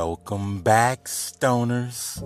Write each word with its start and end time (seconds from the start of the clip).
Welcome 0.00 0.60
back, 0.60 1.06
stoners. 1.06 2.22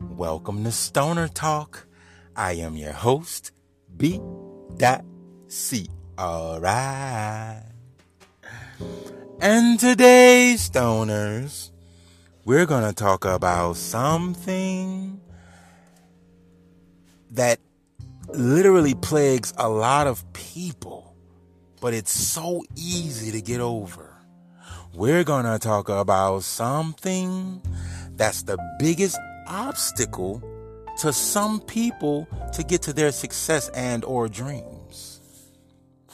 Welcome 0.00 0.64
to 0.64 0.72
Stoner 0.72 1.28
Talk. 1.28 1.86
I 2.34 2.54
am 2.54 2.76
your 2.76 2.90
host, 2.90 3.52
B. 3.96 4.20
C. 5.46 5.88
Alright. 6.18 7.62
And 9.40 9.78
today, 9.78 10.56
stoners, 10.58 11.70
we're 12.44 12.66
going 12.66 12.88
to 12.88 12.92
talk 12.92 13.24
about 13.24 13.76
something 13.76 15.20
that 17.30 17.60
literally 18.30 18.94
plagues 18.94 19.54
a 19.58 19.68
lot 19.68 20.08
of 20.08 20.24
people, 20.32 21.14
but 21.80 21.94
it's 21.94 22.10
so 22.10 22.64
easy 22.74 23.30
to 23.30 23.40
get 23.40 23.60
over 23.60 24.11
we're 24.94 25.24
going 25.24 25.44
to 25.44 25.58
talk 25.58 25.88
about 25.88 26.42
something 26.42 27.62
that's 28.16 28.42
the 28.42 28.58
biggest 28.78 29.18
obstacle 29.46 30.42
to 30.98 31.12
some 31.12 31.60
people 31.60 32.28
to 32.52 32.62
get 32.62 32.82
to 32.82 32.92
their 32.92 33.10
success 33.10 33.70
and 33.70 34.04
or 34.04 34.28
dreams. 34.28 35.20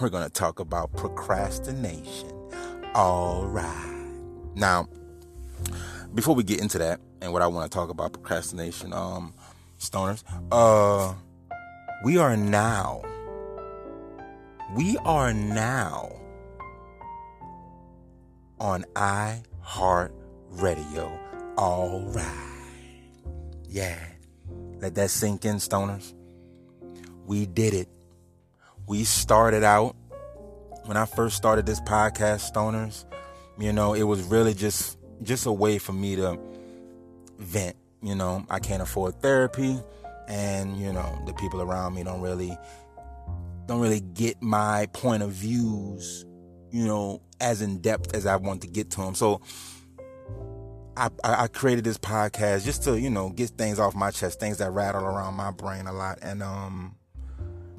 We're 0.00 0.10
going 0.10 0.24
to 0.24 0.32
talk 0.32 0.60
about 0.60 0.92
procrastination. 0.96 2.30
All 2.94 3.46
right. 3.46 4.12
Now, 4.54 4.88
before 6.14 6.36
we 6.36 6.44
get 6.44 6.60
into 6.60 6.78
that 6.78 7.00
and 7.20 7.32
what 7.32 7.42
I 7.42 7.48
want 7.48 7.70
to 7.70 7.74
talk 7.76 7.90
about 7.90 8.12
procrastination, 8.12 8.92
um 8.92 9.34
stoners, 9.78 10.22
uh 10.52 11.14
we 12.04 12.16
are 12.16 12.36
now 12.36 13.02
we 14.74 14.96
are 14.98 15.32
now 15.32 16.12
on 18.60 18.84
iHeart 18.94 20.10
Radio. 20.50 21.18
All 21.56 22.00
right. 22.08 23.12
Yeah. 23.68 23.98
Let 24.80 24.94
that 24.94 25.10
sink 25.10 25.44
in, 25.44 25.56
stoners. 25.56 26.14
We 27.26 27.46
did 27.46 27.74
it. 27.74 27.88
We 28.86 29.04
started 29.04 29.64
out 29.64 29.96
when 30.84 30.96
I 30.96 31.04
first 31.04 31.36
started 31.36 31.66
this 31.66 31.80
podcast, 31.80 32.52
stoners. 32.52 33.04
You 33.58 33.72
know, 33.72 33.94
it 33.94 34.04
was 34.04 34.22
really 34.22 34.54
just 34.54 34.98
just 35.22 35.46
a 35.46 35.52
way 35.52 35.78
for 35.78 35.92
me 35.92 36.16
to 36.16 36.38
vent. 37.38 37.76
You 38.02 38.14
know, 38.14 38.46
I 38.48 38.60
can't 38.60 38.80
afford 38.80 39.20
therapy, 39.20 39.78
and 40.28 40.78
you 40.78 40.92
know, 40.92 41.22
the 41.26 41.34
people 41.34 41.60
around 41.60 41.94
me 41.94 42.04
don't 42.04 42.20
really 42.20 42.56
don't 43.66 43.80
really 43.80 44.00
get 44.00 44.40
my 44.40 44.86
point 44.92 45.22
of 45.22 45.32
views 45.32 46.24
you 46.70 46.86
know, 46.86 47.22
as 47.40 47.62
in 47.62 47.78
depth 47.78 48.14
as 48.14 48.26
I 48.26 48.36
want 48.36 48.62
to 48.62 48.66
get 48.66 48.90
to 48.92 49.00
them. 49.00 49.14
So 49.14 49.40
I, 50.96 51.10
I 51.22 51.46
created 51.46 51.84
this 51.84 51.98
podcast 51.98 52.64
just 52.64 52.82
to, 52.84 52.98
you 52.98 53.10
know, 53.10 53.30
get 53.30 53.50
things 53.50 53.78
off 53.78 53.94
my 53.94 54.10
chest, 54.10 54.40
things 54.40 54.58
that 54.58 54.72
rattle 54.72 55.04
around 55.04 55.34
my 55.34 55.52
brain 55.52 55.86
a 55.86 55.92
lot. 55.92 56.18
And 56.22 56.42
um 56.42 56.96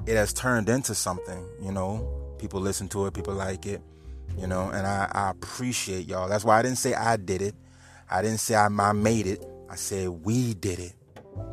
it 0.06 0.16
has 0.16 0.32
turned 0.32 0.68
into 0.68 0.94
something, 0.94 1.46
you 1.62 1.72
know. 1.72 2.16
People 2.38 2.60
listen 2.60 2.88
to 2.88 3.06
it, 3.06 3.12
people 3.12 3.34
like 3.34 3.66
it, 3.66 3.82
you 4.38 4.46
know, 4.46 4.70
and 4.70 4.86
I, 4.86 5.10
I 5.12 5.30
appreciate 5.30 6.08
y'all. 6.08 6.26
That's 6.26 6.42
why 6.42 6.58
I 6.58 6.62
didn't 6.62 6.78
say 6.78 6.94
I 6.94 7.18
did 7.18 7.42
it. 7.42 7.54
I 8.10 8.22
didn't 8.22 8.38
say 8.38 8.54
I, 8.54 8.66
I 8.66 8.92
made 8.92 9.26
it. 9.26 9.44
I 9.68 9.76
said 9.76 10.08
we 10.08 10.54
did 10.54 10.78
it. 10.78 10.94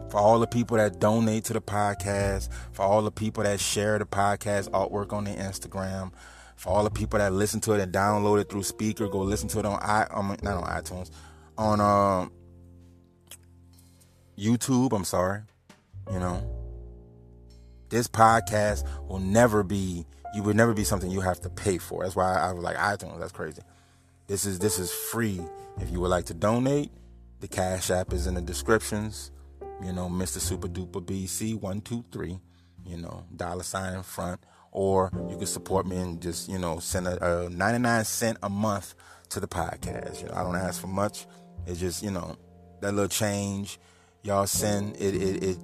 For 0.10 0.18
all 0.18 0.40
the 0.40 0.48
people 0.48 0.78
that 0.78 1.00
donate 1.00 1.44
to 1.46 1.54
the 1.54 1.62
podcast, 1.62 2.50
for 2.72 2.84
all 2.84 3.02
the 3.02 3.12
people 3.12 3.44
that 3.44 3.60
share 3.60 4.00
the 4.00 4.06
podcast 4.06 4.70
artwork 4.70 5.12
on 5.12 5.26
their 5.26 5.36
Instagram, 5.36 6.14
for 6.58 6.70
all 6.72 6.84
the 6.84 6.90
people 6.90 7.20
that 7.20 7.32
listen 7.32 7.62
to 7.62 7.74
it 7.74 7.80
and 7.80 7.94
download 7.94 8.42
it 8.42 8.50
through 8.50 8.62
Spreaker, 8.62 9.10
go 9.10 9.20
listen 9.20 9.48
to 9.50 9.60
it 9.60 9.66
on 9.66 9.80
i 9.82 10.06
um, 10.10 10.36
not 10.42 10.58
on 10.58 10.64
iTunes, 10.64 11.12
on 11.58 11.80
um, 11.80 12.32
YouTube. 14.38 14.92
I'm 14.92 15.06
sorry, 15.06 15.42
you 16.12 16.20
know, 16.20 16.44
this 17.90 18.08
podcast 18.08 18.86
will 19.08 19.20
never 19.20 19.64
be. 19.64 20.06
You 20.34 20.44
would 20.44 20.58
never 20.58 20.74
be 20.74 20.84
something 20.84 21.10
you 21.10 21.22
have 21.22 21.40
to 21.42 21.50
pay 21.50 21.78
for. 21.78 22.04
That's 22.04 22.16
why 22.16 22.36
I 22.36 22.52
was 22.52 22.64
like 22.64 22.76
iTunes. 22.76 23.20
That's 23.20 23.32
crazy. 23.32 23.62
This 24.26 24.46
is 24.46 24.60
this 24.60 24.80
is 24.80 24.92
free. 24.92 25.40
If 25.80 25.92
you 25.92 26.02
would 26.02 26.10
like 26.10 26.26
to 26.26 26.34
donate, 26.34 26.92
the 27.40 27.48
Cash 27.48 27.92
App 27.92 28.14
is 28.14 28.26
in 28.26 28.34
the 28.34 28.42
descriptions. 28.42 29.32
You 29.84 29.94
know, 29.94 30.10
Mr. 30.10 30.40
Super 30.40 30.68
Duper 30.68 31.06
BC 31.06 31.60
one 31.62 31.82
two 31.82 32.04
three. 32.12 32.40
You 32.84 32.98
know, 32.98 33.26
dollar 33.36 33.64
sign 33.64 33.94
in 33.94 34.04
front 34.04 34.40
or 34.72 35.12
you 35.30 35.38
can 35.38 35.48
support 35.48 35.86
me 35.86 35.98
and 35.98 36.22
just 36.22 36.50
you 36.50 36.58
know 36.58 36.80
send 36.80 37.08
a, 37.08 37.46
a 37.46 37.50
99 37.50 38.04
cent 38.06 38.38
a 38.44 38.50
month 38.50 38.96
to 39.30 39.40
the 39.40 39.48
podcast. 39.48 40.22
You 40.22 40.30
know, 40.30 40.36
i 40.36 40.44
don't 40.44 40.56
ask 40.56 40.80
for 40.80 40.88
much. 40.88 41.26
It's 41.66 41.80
just 41.80 42.04
you 42.04 42.12
know 42.12 42.36
that 42.82 42.94
little 42.94 43.10
change 43.10 43.80
y'all 44.24 44.46
send 44.46 44.96
it 44.98 45.16
it, 45.16 45.44
it 45.44 45.58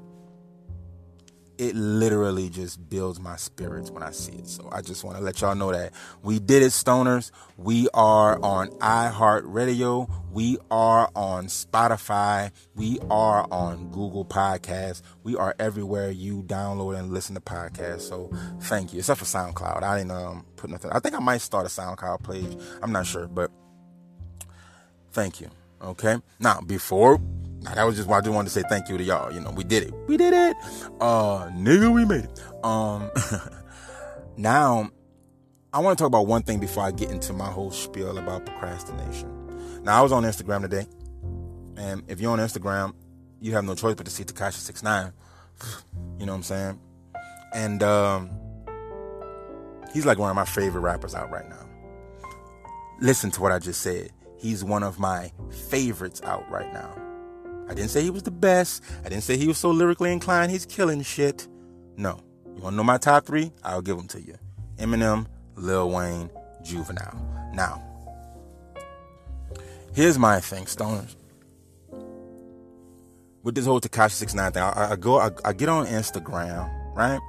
it 1.64 1.76
literally 1.76 2.50
just 2.50 2.90
builds 2.90 3.20
my 3.20 3.36
spirits 3.38 3.90
when 3.90 4.04
I 4.04 4.12
see 4.12 4.34
it. 4.34 4.48
So 4.48 4.68
I 4.72 4.82
just 4.82 5.04
want 5.04 5.18
to 5.18 5.24
let 5.24 5.42
y'all 5.42 5.56
know 5.56 5.72
that 5.72 5.94
we 6.22 6.40
did 6.40 6.62
it, 6.62 6.72
stoners. 6.72 7.32
We 7.58 7.88
are 7.94 8.38
on 8.44 8.70
iHeartRadio. 8.80 10.10
We 10.32 10.58
are 10.70 11.10
on 11.16 11.46
Spotify. 11.48 12.52
We 12.76 13.00
are 13.10 13.48
on 13.52 13.90
Google 13.92 14.26
Podcasts. 14.26 15.02
We 15.24 15.36
are 15.36 15.56
everywhere 15.60 16.12
you 16.12 16.44
download 16.44 17.00
and 17.00 17.14
listen 17.14 17.36
to 17.36 17.42
podcasts. 17.42 18.02
So 18.02 18.32
thank 18.62 18.94
you. 18.94 19.00
Except 19.00 19.20
for 19.20 19.26
SoundCloud. 19.26 19.84
I 19.84 20.00
didn't 20.00 20.12
um, 20.12 20.46
put 20.56 20.70
nothing. 20.70 20.92
I 20.92 21.00
think 21.00 21.16
I 21.16 21.20
might 21.20 21.42
start 21.42 21.66
a 21.66 21.70
SoundCloud 21.70 22.30
page. 22.30 22.58
I'm 22.82 22.92
not 22.92 23.06
sure, 23.06 23.28
but 23.28 23.52
thank 25.12 25.40
you. 25.40 25.50
Okay. 25.82 26.18
Now, 26.40 26.62
before 26.62 27.20
now 27.64 27.74
that 27.76 27.84
was 27.84 27.96
just 27.96 28.08
why 28.08 28.18
I 28.18 28.22
just 28.22 28.34
wanted 28.34 28.50
to 28.50 28.54
say 28.54 28.64
thank 28.70 28.90
you 28.90 28.98
to 28.98 29.04
y'all. 29.04 29.32
You 29.32 29.40
know, 29.40 29.52
we 29.52 29.64
did 29.64 29.84
it. 29.84 29.94
We 30.08 30.18
did 30.18 30.34
it. 30.34 30.56
Uh 31.00 31.48
nigga, 31.50 31.94
we 31.94 32.06
made 32.06 32.26
it. 32.26 32.42
Um 32.64 33.10
now 34.38 34.90
I 35.72 35.80
want 35.80 35.98
to 35.98 36.02
talk 36.02 36.08
about 36.08 36.28
one 36.28 36.44
thing 36.44 36.60
before 36.60 36.84
I 36.84 36.92
get 36.92 37.10
into 37.10 37.34
my 37.34 37.50
whole 37.50 37.72
spiel 37.72 38.18
about 38.18 38.46
procrastination. 38.46 39.84
Now 39.84 39.98
I 39.98 40.02
was 40.02 40.12
on 40.12 40.24
Instagram 40.24 40.62
today. 40.62 40.88
And 41.78 42.04
if 42.08 42.20
you're 42.22 42.32
on 42.32 42.40
Instagram, 42.40 42.94
you 43.42 43.54
have 43.54 43.64
no 43.64 43.76
choice 43.76 43.96
but 43.96 44.06
to 44.06 44.12
see 44.12 44.24
Six 44.26 44.84
Nine. 44.84 45.14
You 46.20 46.28
know 46.28 46.34
what 46.34 46.38
I'm 46.38 46.44
saying? 46.44 46.80
And 47.54 47.84
um 47.84 48.30
he's 49.94 50.06
like 50.06 50.20
one 50.20 50.30
of 50.30 50.36
my 50.36 50.46
favorite 50.46 50.82
rappers 50.82 51.16
out 51.16 51.32
right 51.32 51.48
now. 51.50 51.68
Listen 53.02 53.32
to 53.32 53.42
what 53.42 53.52
I 53.52 53.60
just 53.60 53.82
said. 53.82 54.12
He's 54.38 54.64
one 54.64 54.84
of 54.84 55.00
my 55.00 55.32
favorites 55.70 56.22
out 56.24 56.50
right 56.52 56.72
now. 56.72 57.03
I 57.70 57.74
didn't 57.74 57.90
say 57.90 58.04
he 58.04 58.10
was 58.10 58.24
the 58.24 58.32
best. 58.32 58.84
I 59.06 59.10
didn't 59.10 59.24
say 59.24 59.38
he 59.38 59.48
was 59.48 59.58
so 59.58 59.72
lyrically 59.72 60.12
inclined. 60.12 60.52
He's 60.52 60.66
killing 60.66 61.02
shit. 61.02 61.48
No. 61.98 62.20
You 62.56 62.62
want 62.62 62.74
to 62.74 62.78
know 62.78 62.84
my 62.84 62.98
top 62.98 63.26
three? 63.26 63.52
I'll 63.64 63.82
give 63.82 63.98
them 63.98 64.08
to 64.10 64.22
you 64.22 64.36
Eminem, 64.78 65.26
Lil 65.56 65.90
Wayne, 65.90 66.30
Juvenile. 66.64 67.52
Now, 67.54 67.84
here's 69.94 70.18
my 70.18 70.40
thing, 70.40 70.66
Stoners. 70.66 71.16
With 73.44 73.56
this 73.56 73.66
whole 73.66 73.82
Tekashi 73.82 74.12
Six 74.12 74.34
Nine 74.34 74.52
thing, 74.52 74.64
I, 74.64 74.92
I 74.92 74.96
go, 74.96 75.20
I, 75.20 75.30
I, 75.44 75.54
get 75.54 75.68
on 75.68 75.86
Instagram, 75.86 76.96
right, 76.96 77.20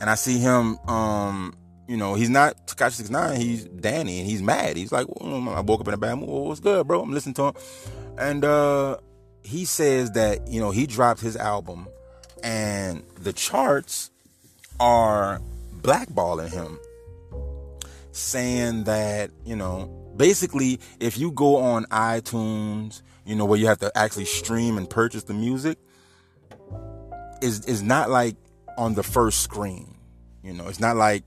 and 0.00 0.08
I 0.08 0.14
see 0.14 0.38
him. 0.38 0.78
Um, 0.88 1.54
you 1.86 1.96
know, 1.96 2.14
he's 2.14 2.30
not 2.30 2.66
Tekashi 2.66 2.92
Six 2.92 3.10
Nine. 3.10 3.38
He's 3.38 3.64
Danny, 3.64 4.20
and 4.20 4.28
he's 4.28 4.42
mad. 4.42 4.76
He's 4.76 4.92
like, 4.92 5.06
well, 5.08 5.50
I 5.50 5.60
woke 5.60 5.80
up 5.80 5.88
in 5.88 5.94
a 5.94 5.98
bad 5.98 6.16
mood. 6.16 6.28
What's 6.28 6.60
good, 6.60 6.86
bro? 6.86 7.02
I'm 7.02 7.12
listening 7.12 7.34
to 7.34 7.48
him, 7.48 7.54
and 8.18 8.44
uh, 8.44 8.96
he 9.46 9.64
says 9.64 10.10
that 10.12 10.48
you 10.48 10.60
know 10.60 10.70
he 10.70 10.86
dropped 10.86 11.20
his 11.20 11.36
album 11.36 11.86
and 12.42 13.02
the 13.20 13.32
charts 13.32 14.10
are 14.80 15.40
blackballing 15.80 16.50
him 16.52 16.78
saying 18.12 18.84
that 18.84 19.30
you 19.44 19.54
know 19.54 19.86
basically 20.16 20.80
if 21.00 21.16
you 21.16 21.30
go 21.30 21.56
on 21.56 21.84
itunes 21.86 23.02
you 23.24 23.36
know 23.36 23.44
where 23.44 23.58
you 23.58 23.66
have 23.66 23.78
to 23.78 23.90
actually 23.96 24.24
stream 24.24 24.76
and 24.76 24.90
purchase 24.90 25.22
the 25.24 25.34
music 25.34 25.78
is 27.40 27.64
is 27.66 27.82
not 27.82 28.10
like 28.10 28.36
on 28.76 28.94
the 28.94 29.02
first 29.02 29.42
screen 29.42 29.96
you 30.42 30.52
know? 30.52 30.68
It's 30.68 30.80
not 30.80 30.96
like 30.96 31.24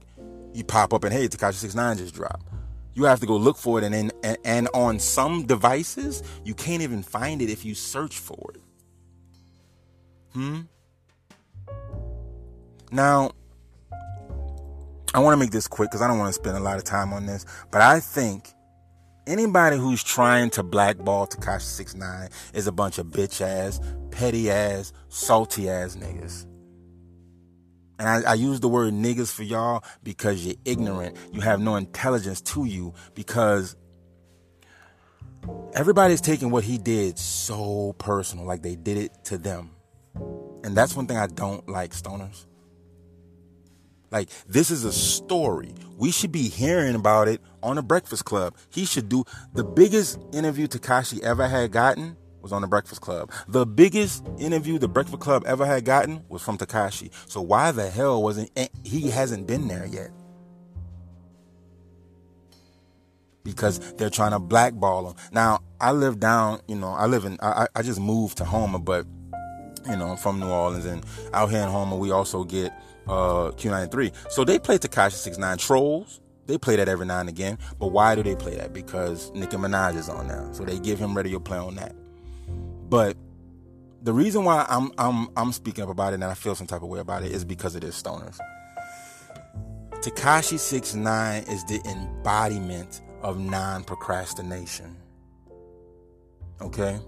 you 0.54 0.64
pop 0.64 0.94
up 0.94 1.04
and 1.04 1.14
hey 1.14 1.28
Tekashi 1.28 1.56
69 1.56 1.98
just 1.98 2.16
dropped 2.16 2.49
you 2.94 3.04
have 3.06 3.20
to 3.20 3.26
go 3.26 3.36
look 3.38 3.58
for 3.58 3.80
it 3.80 3.84
and 3.84 4.12
and, 4.24 4.38
and 4.44 4.70
on 4.74 5.00
some 5.00 5.46
devices 5.46 6.24
you 6.44 6.54
can't 6.54 6.82
even 6.82 7.04
find 7.04 7.42
it 7.42 7.50
if 7.50 7.66
you 7.66 7.76
search 7.76 8.18
for 8.18 8.52
it. 8.56 8.62
Hmm? 10.34 10.62
Now 12.92 13.32
i 15.14 15.20
want 15.20 15.34
to 15.34 15.38
make 15.38 15.52
this 15.52 15.68
quick 15.68 15.90
because 15.90 16.02
i 16.02 16.08
don't 16.08 16.20
want 16.20 16.30
to 16.30 16.34
spend 16.34 16.56
a 16.56 16.60
lot 16.60 16.78
of 16.78 16.84
time 16.84 17.14
on 17.14 17.26
this 17.26 17.46
but 17.72 17.82
i 17.82 18.00
think 18.00 18.50
anybody 19.28 19.78
who's 19.78 20.04
trying 20.04 20.50
to 20.50 20.64
blackball 20.64 21.28
Tekashi 21.28 21.62
Six 21.62 21.96
Nine 21.96 22.30
is 22.54 22.68
a 22.68 22.72
bunch 22.72 22.98
of 22.98 23.08
bitch 23.08 23.42
ass 23.42 23.80
petty 24.12 24.50
ass 24.52 24.94
salty 25.08 25.70
ass 25.70 25.96
niggas 25.96 26.46
and 28.00 28.08
I, 28.08 28.32
I, 28.32 28.34
use 28.36 28.62
the 28.62 28.70
word 28.70 28.94
niggas 28.94 29.32
for 29.32 29.44
y'all 29.44 29.84
because 30.04 30.46
you're 30.46 30.56
ignorant. 30.64 31.18
You 31.34 31.42
have 31.42 31.60
no 31.60 31.76
intelligence 31.76 32.40
to 32.42 32.64
you 32.64 32.94
because 33.14 33.76
everybody's 35.74 36.22
taking 36.22 36.50
what 36.50 36.64
he 36.64 36.78
did 36.78 37.20
so 37.20 37.94
personal, 37.98 38.46
like 38.46 38.62
they 38.62 38.78
did 38.78 38.98
it 38.98 39.26
to 39.26 39.38
them. 39.38 39.72
And 40.64 40.76
that's 40.76 40.96
one 40.96 41.08
thing 41.08 41.18
I 41.18 41.28
don't 41.28 41.68
like, 41.68 41.92
stoners. 41.92 42.46
Like, 44.12 44.30
this 44.48 44.72
is 44.72 44.86
a 44.86 44.92
story. 44.92 45.76
We 45.98 46.12
should 46.12 46.32
be 46.32 46.50
hearing 46.50 46.96
about 46.96 47.28
it 47.28 47.42
on 47.62 47.76
the 47.76 47.84
Breakfast 47.84 48.26
Club. 48.26 48.56
He 48.70 48.86
should 48.86 49.08
do 49.08 49.24
the 49.54 49.64
biggest 49.64 50.18
interview 50.34 50.68
Tekashi 50.68 51.22
ever 51.22 51.48
had 51.48 51.72
gotten 51.72 52.18
was 52.42 52.52
on 52.52 52.62
the 52.62 52.68
Breakfast 52.68 53.02
Club. 53.02 53.32
The 53.48 53.66
biggest 53.66 54.26
interview 54.38 54.78
the 54.78 54.88
Breakfast 54.88 55.20
Club 55.20 55.44
ever 55.46 55.66
had 55.66 55.86
gotten 55.86 56.24
was 56.30 56.42
from 56.42 56.58
Tekashi. 56.58 57.12
So 57.28 57.42
why 57.42 57.72
the 57.72 57.90
hell 57.90 58.22
wasn't 58.22 58.52
eh, 58.56 58.68
he 58.84 59.10
hasn't 59.10 59.48
been 59.48 59.68
there 59.68 59.86
yet? 59.86 60.12
Because 63.44 63.80
they're 63.94 64.10
trying 64.10 64.32
to 64.32 64.40
blackball 64.40 65.10
him. 65.10 65.16
Now 65.32 65.60
I 65.80 65.92
live 65.92 66.20
down, 66.20 66.62
you 66.68 66.76
know, 66.76 66.90
I 66.90 67.06
live 67.06 67.26
in 67.26 67.38
I, 67.42 67.68
I 67.76 67.82
just 67.82 68.00
moved 68.00 68.38
to 68.38 68.46
Homer, 68.46 68.80
but 68.80 69.06
you 69.90 69.96
know, 69.96 70.10
I'm 70.10 70.18
from 70.18 70.40
New 70.40 70.50
Orleans 70.50 70.86
and 70.86 71.04
out 71.34 71.50
here 71.50 71.62
in 71.62 71.70
Homer 71.70 71.96
we 71.96 72.12
also 72.12 72.44
get 72.44 72.72
uh 73.08 73.52
Q93. 73.52 74.14
So 74.30 74.44
they 74.44 74.60
play 74.60 74.78
Tekashi 74.78 75.14
69 75.14 75.58
Trolls. 75.58 76.22
They 76.46 76.58
play 76.58 76.76
that 76.78 76.90
every 76.90 77.06
now 77.06 77.20
and 77.20 77.30
again. 77.30 77.60
But 77.80 77.88
why 77.88 78.16
do 78.16 78.24
they 78.24 78.36
play 78.36 78.56
that? 78.56 78.74
Because 78.74 79.32
Nicki 79.36 79.56
Minaj 79.56 79.96
is 79.96 80.10
on 80.10 80.28
now. 80.28 80.52
So 80.52 80.64
they 80.64 80.80
give 80.80 80.98
him 80.98 81.16
radio 81.16 81.40
play 81.40 81.60
on 81.60 81.76
that. 81.76 81.96
But 82.90 83.16
the 84.02 84.14
reason 84.14 84.44
why 84.44 84.66
I'm 84.68 84.92
I'm 84.98 85.30
I'm 85.38 85.52
speaking 85.52 85.84
up 85.84 85.90
about 85.90 86.14
it 86.14 86.16
and 86.16 86.24
I 86.24 86.34
feel 86.34 86.56
some 86.56 86.68
type 86.68 86.82
of 86.82 86.90
way 86.90 87.00
about 87.00 87.24
it 87.24 87.32
is 87.32 87.46
because 87.46 87.76
of 87.76 87.82
this 87.82 88.02
stoners. 88.02 88.40
Tekashi 90.02 90.58
Six 90.58 90.96
Nine 90.96 91.44
is 91.44 91.64
the 91.66 91.82
embodiment 91.86 93.02
of 93.22 93.40
non-procrastination. 93.40 94.96
Okay? 96.62 97.00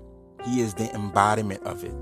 He 0.45 0.61
is 0.61 0.73
the 0.73 0.93
embodiment 0.93 1.63
of 1.63 1.83
it. 1.83 1.93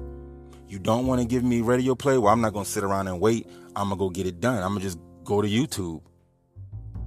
You 0.68 0.80
don't 0.80 1.08
want 1.08 1.22
to 1.22 1.28
give 1.28 1.44
me 1.44 1.62
radio 1.62 1.96
play? 1.96 2.18
Well, 2.18 2.34
I'm 2.34 2.42
not 2.42 2.54
gonna 2.54 2.66
sit 2.66 2.84
around 2.84 3.08
and 3.08 3.20
wait. 3.20 3.48
I'm 3.76 3.90
gonna 3.90 3.98
go 3.98 4.10
get 4.10 4.28
it 4.28 4.40
done. 4.40 4.62
I'm 4.62 4.70
gonna 4.70 4.82
just 4.82 5.00
go 5.24 5.42
to 5.42 5.48
YouTube. 5.48 6.02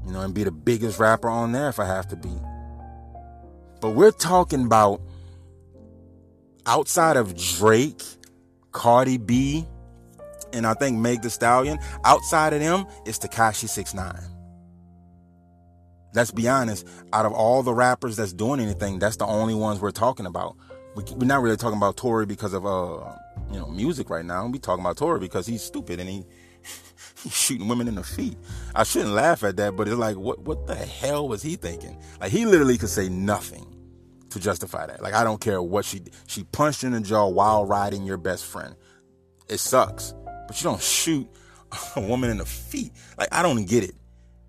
You 0.05 0.13
know, 0.13 0.21
and 0.21 0.35
be 0.35 0.43
the 0.45 0.51
biggest 0.51 0.99
rapper 0.99 1.29
on 1.29 1.53
there 1.53 1.69
if 1.69 1.79
I 1.79 1.87
have 1.87 2.09
to 2.09 2.17
be. 2.17 2.33
But 3.81 3.91
we're 3.91 4.11
talking 4.11 4.65
about 4.65 5.01
outside 6.67 7.17
of 7.17 7.37
Drake, 7.37 8.03
Cardi 8.73 9.19
B, 9.19 9.67
and 10.53 10.67
I 10.67 10.75
think 10.75 10.99
Meg 10.99 11.23
the 11.23 11.31
Stallion, 11.31 11.79
outside 12.05 12.53
of 12.53 12.61
them, 12.61 12.87
it's 13.07 13.19
Tekashi 13.19 13.69
Six 13.69 13.95
Nine. 13.95 14.23
Let's 16.15 16.31
be 16.31 16.47
honest. 16.47 16.87
Out 17.13 17.25
of 17.25 17.33
all 17.33 17.63
the 17.63 17.73
rappers 17.73 18.17
that's 18.17 18.33
doing 18.35 18.61
anything, 18.61 18.99
that's 18.99 19.17
the 19.17 19.27
only 19.27 19.55
ones 19.55 19.81
we're 19.81 19.91
talking 19.91 20.27
about. 20.27 20.57
We, 20.95 21.05
are 21.05 21.25
not 21.25 21.41
really 21.41 21.57
talking 21.57 21.79
about 21.79 21.97
Tory 21.97 22.27
because 22.27 22.53
of 22.53 22.67
uh, 22.67 23.17
you 23.51 23.59
know, 23.59 23.67
music 23.69 24.11
right 24.11 24.25
now. 24.25 24.47
We're 24.47 24.59
talking 24.59 24.85
about 24.85 24.99
Tory 24.99 25.21
because 25.21 25.47
he's 25.47 25.63
stupid 25.63 26.01
and 26.01 26.09
he 26.09 26.25
he's 27.23 27.35
shooting 27.35 27.67
women 27.67 27.89
in 27.89 27.95
the 27.95 28.03
feet. 28.03 28.37
I 28.75 28.83
shouldn't 28.83 29.13
laugh 29.13 29.43
at 29.43 29.57
that, 29.57 29.75
but 29.75 29.89
it's 29.89 29.97
like, 29.97 30.17
what 30.17 30.41
what 30.41 30.67
the 30.67 30.75
hell 30.75 31.29
was 31.29 31.43
he 31.43 31.57
thinking? 31.57 31.99
Like 32.21 32.31
he 32.31 32.45
literally 32.45 32.77
could 32.77 32.91
say 32.91 33.09
nothing 33.09 33.72
to 34.33 34.41
justify 34.41 34.87
that. 34.87 35.03
Like 35.03 35.15
I 35.15 35.25
don't 35.25 35.41
care 35.41 35.63
what 35.63 35.85
she 35.85 36.03
she 36.27 36.45
punched 36.45 36.85
in 36.85 36.93
the 36.93 37.01
jaw 37.01 37.29
while 37.29 37.65
riding 37.65 38.05
your 38.05 38.17
best 38.17 38.45
friend. 38.45 38.75
It 39.49 39.59
sucks, 39.59 40.15
but 40.47 40.59
you 40.61 40.65
don't 40.65 40.83
shoot 40.83 41.29
a 41.97 42.01
woman 42.01 42.31
in 42.31 42.39
the 42.39 42.45
feet. 42.45 42.93
Like 43.19 43.29
I 43.33 43.43
don't 43.43 43.65
get 43.65 43.85
it. 43.85 43.95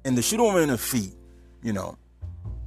And 0.06 0.16
to 0.16 0.22
shoot 0.22 0.40
a 0.40 0.44
woman 0.44 0.64
in 0.64 0.70
the 0.70 0.78
feet, 0.78 1.14
you 1.62 1.74
know, 1.74 1.98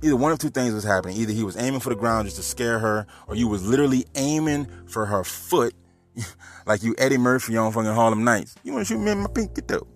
either 0.03 0.17
one 0.17 0.33
of 0.33 0.39
two 0.39 0.51
things 0.51 0.73
was 0.75 0.85
happening. 0.85 1.17
Either 1.17 1.33
he 1.33 1.45
was 1.45 1.57
aiming 1.57 1.81
for 1.81 1.91
the 1.91 1.97
ground 1.97 2.27
just 2.27 2.37
to 2.37 2.43
scare 2.43 2.79
her, 2.79 3.07
or 3.27 3.35
you 3.35 3.49
was 3.49 3.67
literally 3.67 4.07
aiming 4.15 4.67
for 4.87 5.07
her 5.07 5.25
foot, 5.25 5.75
like 6.67 6.83
you 6.83 6.95
Eddie 6.99 7.19
Murphy 7.19 7.57
on 7.57 7.73
fucking 7.73 7.93
Harlem 7.93 8.25
Nights. 8.25 8.55
You 8.63 8.73
want 8.73 8.87
to 8.87 8.95
shoot 8.95 9.01
me 9.01 9.11
in 9.11 9.19
my 9.19 9.29
pinky 9.29 9.63
toe? 9.63 9.87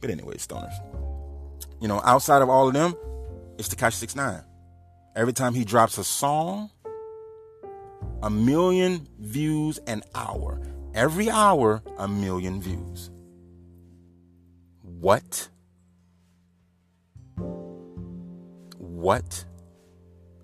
But 0.00 0.10
anyway, 0.10 0.36
stoners. 0.36 0.74
You 1.80 1.88
know, 1.88 2.00
outside 2.04 2.42
of 2.42 2.48
all 2.48 2.68
of 2.68 2.74
them, 2.74 2.94
it's 3.58 3.68
Tekashi 3.68 3.94
Six 3.94 4.16
Nine. 4.16 4.42
Every 5.16 5.32
time 5.32 5.54
he 5.54 5.64
drops 5.64 5.96
a 5.96 6.04
song, 6.04 6.70
a 8.22 8.30
million 8.30 9.06
views 9.20 9.78
an 9.86 10.02
hour. 10.14 10.60
Every 10.92 11.30
hour, 11.30 11.82
a 11.98 12.08
million 12.08 12.60
views. 12.60 13.10
What? 14.82 15.48
What? 18.78 19.44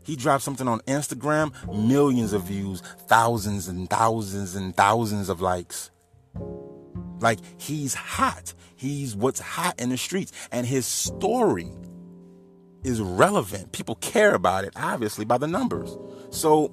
He 0.04 0.14
dropped 0.14 0.44
something 0.44 0.68
on 0.68 0.80
Instagram, 0.80 1.52
millions 1.72 2.32
of 2.32 2.42
views, 2.42 2.80
thousands 3.08 3.66
and 3.66 3.90
thousands 3.90 4.54
and 4.54 4.76
thousands 4.76 5.28
of 5.28 5.40
likes. 5.40 5.90
Like 7.20 7.40
he's 7.58 7.94
hot. 7.94 8.54
He's 8.76 9.16
what's 9.16 9.40
hot 9.40 9.80
in 9.80 9.90
the 9.90 9.96
streets. 9.96 10.32
And 10.52 10.66
his 10.66 10.86
story 10.86 11.72
is 12.84 13.00
relevant. 13.00 13.72
People 13.72 13.96
care 13.96 14.34
about 14.34 14.64
it, 14.64 14.72
obviously, 14.76 15.24
by 15.24 15.38
the 15.38 15.46
numbers. 15.46 15.96
So 16.30 16.72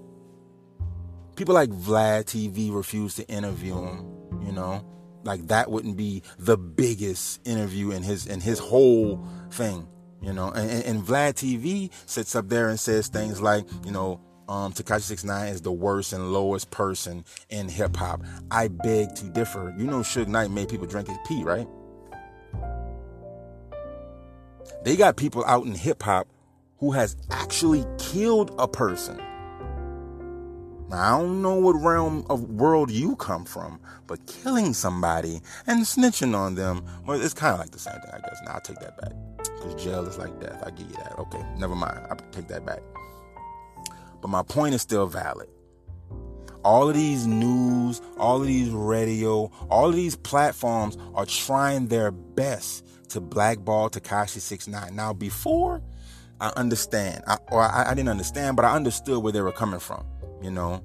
people 1.36 1.54
like 1.54 1.70
Vlad 1.70 2.26
TV 2.26 2.74
refuse 2.74 3.16
to 3.16 3.28
interview 3.28 3.76
him, 3.76 4.06
you 4.46 4.52
know? 4.52 4.86
Like 5.24 5.48
that 5.48 5.70
wouldn't 5.70 5.98
be 5.98 6.24
the 6.40 6.58
biggest 6.58 7.46
interview 7.46 7.92
in 7.92 8.02
his 8.02 8.28
in 8.28 8.40
his 8.40 8.60
whole 8.60 9.28
thing, 9.52 9.88
you 10.22 10.32
know. 10.32 10.50
And, 10.50 10.70
and, 10.72 10.84
and 10.86 11.04
Vlad 11.04 11.34
TV 11.34 11.92
sits 12.06 12.36
up 12.36 12.48
there 12.48 12.70
and 12.70 12.80
says 12.80 13.10
things 13.10 13.42
like, 13.42 13.66
you 13.84 13.92
know, 13.92 14.22
um, 14.48 14.74
Six 14.74 15.26
Nine 15.26 15.50
is 15.50 15.62
the 15.62 15.72
worst 15.72 16.14
and 16.14 16.32
lowest 16.32 16.72
person 16.72 17.26
in 17.50 17.68
hip 17.68 17.98
hop. 17.98 18.24
I 18.52 18.70
beg 18.70 19.16
to 19.16 19.26
differ. 19.26 19.76
You 19.78 19.86
know, 19.86 20.00
Suge 20.00 20.28
Knight 20.28 20.50
made 20.52 20.70
people 20.70 20.88
drink 20.88 21.10
his 21.10 21.18
pee, 21.28 21.44
right? 21.44 21.68
They 24.84 24.96
got 24.96 25.18
people 25.18 25.44
out 25.46 25.66
in 25.66 25.74
hip 25.76 26.04
hop 26.04 26.28
who 26.78 26.92
has 26.92 27.16
actually 27.32 27.86
killed 27.98 28.54
a 28.58 28.68
person. 28.68 29.18
Now, 30.90 31.18
I 31.18 31.20
don't 31.20 31.42
know 31.42 31.56
what 31.56 31.74
realm 31.74 32.26
of 32.30 32.50
world 32.50 32.90
you 32.90 33.18
come 33.18 33.44
from, 33.44 33.82
but 34.06 34.26
killing 34.26 34.74
somebody 34.74 35.42
and 35.66 35.84
snitching 35.84 36.34
on 36.34 36.56
them, 36.56 36.86
well, 37.06 37.22
it's 37.22 37.34
kind 37.34 37.54
of 37.54 37.60
like 37.60 37.72
the 37.72 37.80
same 37.80 38.00
thing, 38.00 38.12
I 38.14 38.20
guess. 38.20 38.40
Now, 38.46 38.54
I'll 38.54 38.62
take 38.62 38.80
that 38.80 39.00
back. 39.02 39.12
Because 39.38 39.84
jail 39.84 40.06
is 40.08 40.18
like 40.18 40.40
death. 40.40 40.64
I 40.66 40.70
give 40.72 40.88
you 40.88 40.96
that. 40.96 41.20
Okay, 41.20 41.44
never 41.58 41.76
mind. 41.76 42.00
I 42.10 42.16
take 42.32 42.48
that 42.48 42.66
back. 42.66 42.80
But 44.22 44.30
my 44.30 44.44
point 44.44 44.76
is 44.76 44.82
still 44.82 45.08
valid. 45.08 45.50
All 46.64 46.90
of 46.90 46.96
these 46.96 47.26
news, 47.28 48.02
all 48.18 48.42
of 48.42 48.48
these 48.48 48.70
radio, 48.70 49.52
all 49.70 49.90
of 49.90 49.96
these 49.96 50.16
platforms 50.16 50.98
are 51.14 51.26
trying 51.26 51.88
their 51.88 52.12
best 52.12 52.86
to 53.10 53.22
blackball 53.22 53.90
Tekashi 53.90 54.40
Six 54.40 54.68
Nine. 54.68 54.96
Now, 54.96 55.14
before 55.14 55.82
I 56.42 56.52
understand, 56.56 57.24
I, 57.28 57.38
or 57.52 57.62
I, 57.62 57.92
I 57.92 57.94
didn't 57.94 58.10
understand, 58.10 58.56
but 58.56 58.66
I 58.66 58.76
understood 58.76 59.24
where 59.24 59.32
they 59.32 59.42
were 59.42 59.52
coming 59.52 59.80
from. 59.80 60.06
You 60.42 60.52
know, 60.52 60.84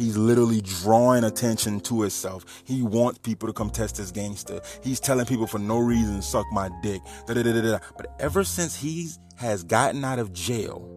He's 0.00 0.16
literally 0.16 0.62
drawing 0.62 1.24
attention 1.24 1.80
to 1.80 2.00
himself. 2.00 2.62
He 2.64 2.82
wants 2.82 3.18
people 3.18 3.46
to 3.48 3.52
come 3.52 3.68
test 3.68 3.98
his 3.98 4.10
gangster. 4.10 4.62
He's 4.82 4.98
telling 4.98 5.26
people 5.26 5.46
for 5.46 5.58
no 5.58 5.78
reason, 5.78 6.22
suck 6.22 6.46
my 6.52 6.70
dick. 6.82 7.02
Da, 7.26 7.34
da, 7.34 7.42
da, 7.42 7.78
but 7.98 8.06
ever 8.18 8.42
since 8.42 8.74
he 8.74 9.10
has 9.36 9.62
gotten 9.62 10.02
out 10.02 10.18
of 10.18 10.32
jail, 10.32 10.88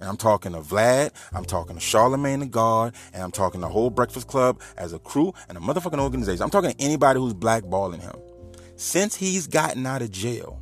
and 0.00 0.08
I'm 0.08 0.16
talking 0.16 0.52
to 0.52 0.60
Vlad, 0.60 1.10
I'm 1.32 1.44
talking 1.44 1.76
to 1.76 1.80
Charlemagne 1.80 2.40
the 2.40 2.46
God, 2.46 2.94
and 3.12 3.22
I'm 3.22 3.32
talking 3.32 3.60
the 3.60 3.68
whole 3.68 3.90
Breakfast 3.90 4.28
Club 4.28 4.60
as 4.76 4.92
a 4.92 4.98
crew 4.98 5.32
and 5.48 5.56
a 5.56 5.60
motherfucking 5.60 6.00
organization. 6.00 6.42
I'm 6.42 6.50
talking 6.50 6.72
to 6.72 6.80
anybody 6.80 7.20
who's 7.20 7.34
blackballing 7.34 8.00
him 8.00 8.16
since 8.76 9.16
he's 9.16 9.46
gotten 9.46 9.86
out 9.86 10.02
of 10.02 10.10
jail, 10.10 10.60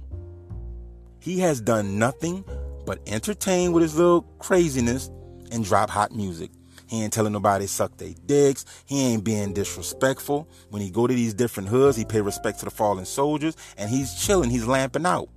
he 1.20 1.40
has 1.40 1.60
done 1.60 1.98
nothing 1.98 2.44
but 2.86 3.00
entertain 3.06 3.72
with 3.72 3.82
his 3.82 3.96
little 3.96 4.22
craziness 4.38 5.10
and 5.50 5.64
drop 5.64 5.90
hot 5.90 6.12
music. 6.12 6.50
He 6.86 7.02
ain't 7.02 7.12
telling 7.12 7.32
nobody 7.32 7.66
suck 7.66 7.96
their 7.96 8.14
dicks. 8.26 8.64
He 8.84 9.00
ain't 9.00 9.24
being 9.24 9.52
disrespectful. 9.52 10.48
When 10.68 10.82
he 10.82 10.90
go 10.90 11.06
to 11.06 11.14
these 11.14 11.34
different 11.34 11.68
hoods, 11.68 11.96
he 11.96 12.04
pay 12.04 12.20
respect 12.20 12.58
to 12.60 12.66
the 12.66 12.70
fallen 12.70 13.06
soldiers 13.06 13.56
and 13.76 13.90
he's 13.90 14.14
chilling. 14.14 14.50
He's 14.50 14.66
lamping 14.66 15.06
out. 15.06 15.28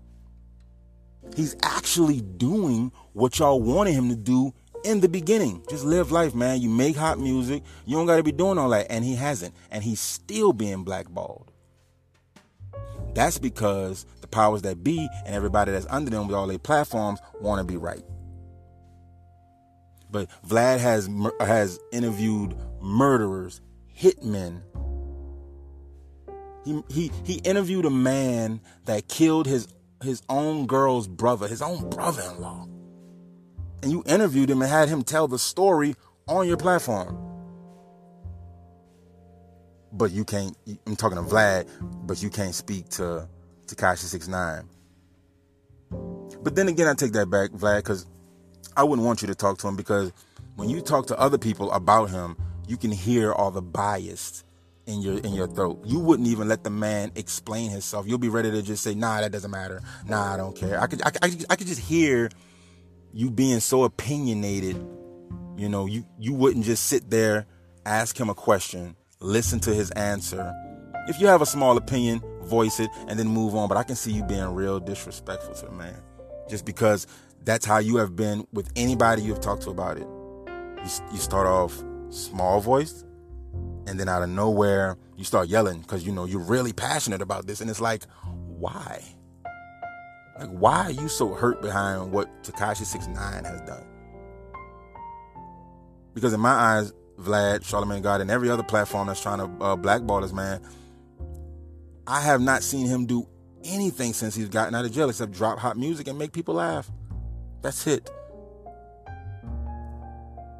He's 1.35 1.55
actually 1.63 2.21
doing 2.21 2.91
what 3.13 3.39
y'all 3.39 3.61
wanted 3.61 3.93
him 3.93 4.09
to 4.09 4.15
do 4.15 4.53
in 4.83 5.01
the 5.01 5.09
beginning. 5.09 5.63
Just 5.69 5.83
live 5.83 6.11
life, 6.11 6.33
man. 6.33 6.61
You 6.61 6.69
make 6.69 6.95
hot 6.95 7.19
music. 7.19 7.63
You 7.85 7.97
don't 7.97 8.05
got 8.05 8.17
to 8.17 8.23
be 8.23 8.31
doing 8.31 8.57
all 8.57 8.69
that. 8.69 8.87
And 8.89 9.03
he 9.03 9.15
hasn't. 9.15 9.53
And 9.71 9.83
he's 9.83 9.99
still 9.99 10.53
being 10.53 10.83
blackballed. 10.83 11.51
That's 13.13 13.39
because 13.39 14.05
the 14.21 14.27
powers 14.27 14.61
that 14.61 14.83
be 14.83 15.09
and 15.25 15.33
everybody 15.33 15.71
that's 15.71 15.87
under 15.89 16.11
them 16.11 16.27
with 16.27 16.35
all 16.35 16.47
their 16.47 16.59
platforms 16.59 17.19
want 17.41 17.59
to 17.59 17.65
be 17.65 17.77
right. 17.77 18.03
But 20.09 20.29
Vlad 20.47 20.79
has 20.79 21.09
has 21.39 21.79
interviewed 21.91 22.55
murderers, 22.81 23.59
hitmen. 23.99 24.61
He 26.63 26.83
he 26.89 27.11
he 27.23 27.33
interviewed 27.39 27.85
a 27.85 27.89
man 27.89 28.61
that 28.85 29.07
killed 29.07 29.47
his 29.47 29.67
his 30.03 30.21
own 30.29 30.67
girl's 30.67 31.07
brother, 31.07 31.47
his 31.47 31.61
own 31.61 31.89
brother-in-law. 31.89 32.67
and 33.83 33.91
you 33.91 34.03
interviewed 34.07 34.49
him 34.49 34.61
and 34.61 34.71
had 34.71 34.89
him 34.89 35.03
tell 35.03 35.27
the 35.27 35.39
story 35.39 35.95
on 36.27 36.47
your 36.47 36.57
platform. 36.57 37.17
But 39.93 40.11
you 40.11 40.25
can't. 40.25 40.55
I'm 40.85 40.95
talking 40.95 41.17
to 41.17 41.23
Vlad, 41.23 41.67
but 42.05 42.21
you 42.21 42.29
can't 42.29 42.53
speak 42.55 42.89
to 42.89 43.27
Tekashi 43.67 43.99
Six 44.05 44.27
Nine. 44.27 44.69
But 46.43 46.55
then 46.55 46.67
again, 46.67 46.87
I 46.87 46.93
take 46.93 47.13
that 47.13 47.29
back, 47.29 47.51
Vlad, 47.51 47.77
because 47.77 48.05
I 48.75 48.83
wouldn't 48.83 49.05
want 49.05 49.21
you 49.21 49.27
to 49.29 49.35
talk 49.35 49.57
to 49.59 49.67
him 49.67 49.75
because 49.75 50.11
when 50.55 50.69
you 50.69 50.81
talk 50.81 51.07
to 51.07 51.19
other 51.19 51.37
people 51.37 51.71
about 51.71 52.09
him, 52.09 52.37
you 52.67 52.77
can 52.77 52.91
hear 52.91 53.33
all 53.33 53.51
the 53.51 53.61
bias 53.61 54.43
in 54.87 55.01
your 55.01 55.19
in 55.19 55.33
your 55.33 55.47
throat. 55.47 55.81
You 55.85 55.99
wouldn't 55.99 56.27
even 56.27 56.47
let 56.47 56.63
the 56.63 56.69
man 56.69 57.11
explain 57.15 57.69
himself. 57.69 58.07
You'll 58.07 58.17
be 58.17 58.29
ready 58.29 58.49
to 58.49 58.61
just 58.61 58.83
say, 58.83 58.95
"Nah, 58.95 59.21
that 59.21 59.31
doesn't 59.31 59.51
matter. 59.51 59.81
Nah, 60.07 60.33
I 60.33 60.37
don't 60.37 60.55
care." 60.55 60.81
I 60.81 60.87
could 60.87 61.01
I, 61.03 61.11
I, 61.21 61.31
I 61.49 61.55
could 61.55 61.67
just 61.67 61.81
hear 61.81 62.29
you 63.13 63.29
being 63.29 63.59
so 63.59 63.83
opinionated. 63.83 64.75
You 65.57 65.69
know, 65.69 65.85
you 65.85 66.05
you 66.17 66.33
wouldn't 66.33 66.65
just 66.65 66.85
sit 66.87 67.09
there, 67.09 67.45
ask 67.85 68.19
him 68.19 68.29
a 68.29 68.35
question, 68.35 68.95
listen 69.19 69.59
to 69.61 69.73
his 69.73 69.91
answer. 69.91 70.53
If 71.07 71.19
you 71.19 71.27
have 71.27 71.41
a 71.41 71.45
small 71.45 71.77
opinion, 71.77 72.21
voice 72.43 72.79
it 72.79 72.89
and 73.07 73.19
then 73.19 73.27
move 73.27 73.55
on. 73.55 73.67
But 73.67 73.77
I 73.77 73.83
can 73.83 73.95
see 73.95 74.11
you 74.11 74.23
being 74.23 74.53
real 74.53 74.79
disrespectful 74.79 75.53
to 75.55 75.65
the 75.65 75.71
man, 75.71 76.01
just 76.49 76.65
because 76.65 77.07
that's 77.43 77.65
how 77.65 77.79
you 77.79 77.97
have 77.97 78.15
been 78.15 78.47
with 78.53 78.69
anybody 78.75 79.21
you've 79.21 79.41
talked 79.41 79.63
to 79.63 79.69
about 79.69 79.97
it. 79.97 80.07
You, 80.07 81.13
you 81.13 81.17
start 81.17 81.47
off 81.47 81.83
small 82.09 82.61
voiced, 82.61 83.06
and 83.87 83.99
then 83.99 84.09
out 84.09 84.21
of 84.21 84.29
nowhere 84.29 84.97
you 85.15 85.23
start 85.23 85.47
yelling 85.47 85.81
because 85.81 86.05
you 86.05 86.11
know 86.11 86.25
you're 86.25 86.39
really 86.41 86.73
passionate 86.73 87.21
about 87.21 87.47
this, 87.47 87.61
and 87.61 87.69
it's 87.69 87.81
like, 87.81 88.03
why? 88.23 89.03
Like, 90.37 90.49
why 90.49 90.83
are 90.83 90.91
you 90.91 91.07
so 91.07 91.33
hurt 91.33 91.61
behind 91.61 92.11
what 92.11 92.43
tekashi 92.43 92.85
Six 92.85 93.07
Nine 93.07 93.43
has 93.43 93.61
done? 93.61 93.85
Because 96.13 96.33
in 96.33 96.39
my 96.39 96.51
eyes, 96.51 96.93
Vlad, 97.19 97.63
Charlemagne 97.65 98.01
God, 98.01 98.21
and 98.21 98.29
every 98.29 98.49
other 98.49 98.63
platform 98.63 99.07
that's 99.07 99.21
trying 99.21 99.39
to 99.39 99.63
uh, 99.63 99.75
blackball 99.75 100.21
this 100.21 100.33
man, 100.33 100.61
I 102.05 102.21
have 102.21 102.41
not 102.41 102.61
seen 102.61 102.85
him 102.85 103.05
do 103.05 103.27
anything 103.63 104.13
since 104.13 104.35
he's 104.35 104.49
gotten 104.49 104.75
out 104.75 104.85
of 104.85 104.91
jail 104.91 105.09
except 105.09 105.31
drop 105.31 105.59
hot 105.59 105.77
music 105.77 106.07
and 106.07 106.17
make 106.17 106.31
people 106.31 106.55
laugh. 106.55 106.89
That's 107.61 107.87
it. 107.87 108.09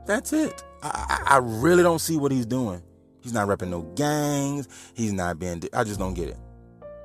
That's 0.05 0.34
it. 0.34 0.63
I, 0.81 1.24
I, 1.27 1.36
I 1.36 1.38
really 1.38 1.84
don't 1.84 2.00
see 2.00 2.17
what 2.17 2.31
he's 2.31 2.46
doing. 2.46 2.81
He's 3.27 3.34
not 3.34 3.50
repping 3.50 3.67
no 3.67 3.81
gangs. 3.81 4.69
He's 4.93 5.12
not 5.12 5.38
being. 5.38 5.62
I 5.74 5.84
just 5.84 6.00
don't 6.00 6.13
get 6.13 6.29
it. 6.29 6.38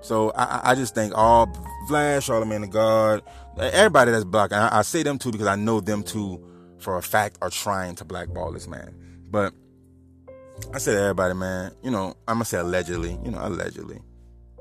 So 0.02 0.31
I, 0.37 0.71
I 0.71 0.75
just 0.76 0.95
think 0.95 1.19
all 1.19 1.49
Vlad, 1.88 2.23
Charlemagne 2.23 2.61
the 2.61 2.69
God, 2.69 3.23
everybody 3.59 4.12
that's 4.12 4.23
black, 4.23 4.52
I, 4.52 4.69
I 4.71 4.83
say 4.83 5.02
them 5.02 5.19
too 5.19 5.33
because 5.33 5.49
I 5.49 5.57
know 5.57 5.81
them 5.81 6.05
too 6.05 6.41
for 6.79 6.97
a 6.97 7.02
fact 7.02 7.38
are 7.43 7.50
trying 7.50 7.97
to 7.97 8.05
blackball 8.05 8.52
this 8.52 8.69
man. 8.69 8.95
But 9.33 9.52
I 10.73 10.79
said 10.79 10.97
everybody, 10.97 11.35
man. 11.35 11.73
You 11.83 11.91
know, 11.91 12.14
I'm 12.29 12.37
gonna 12.37 12.45
say 12.45 12.59
allegedly. 12.59 13.19
You 13.25 13.33
know, 13.33 13.41
allegedly. 13.41 13.99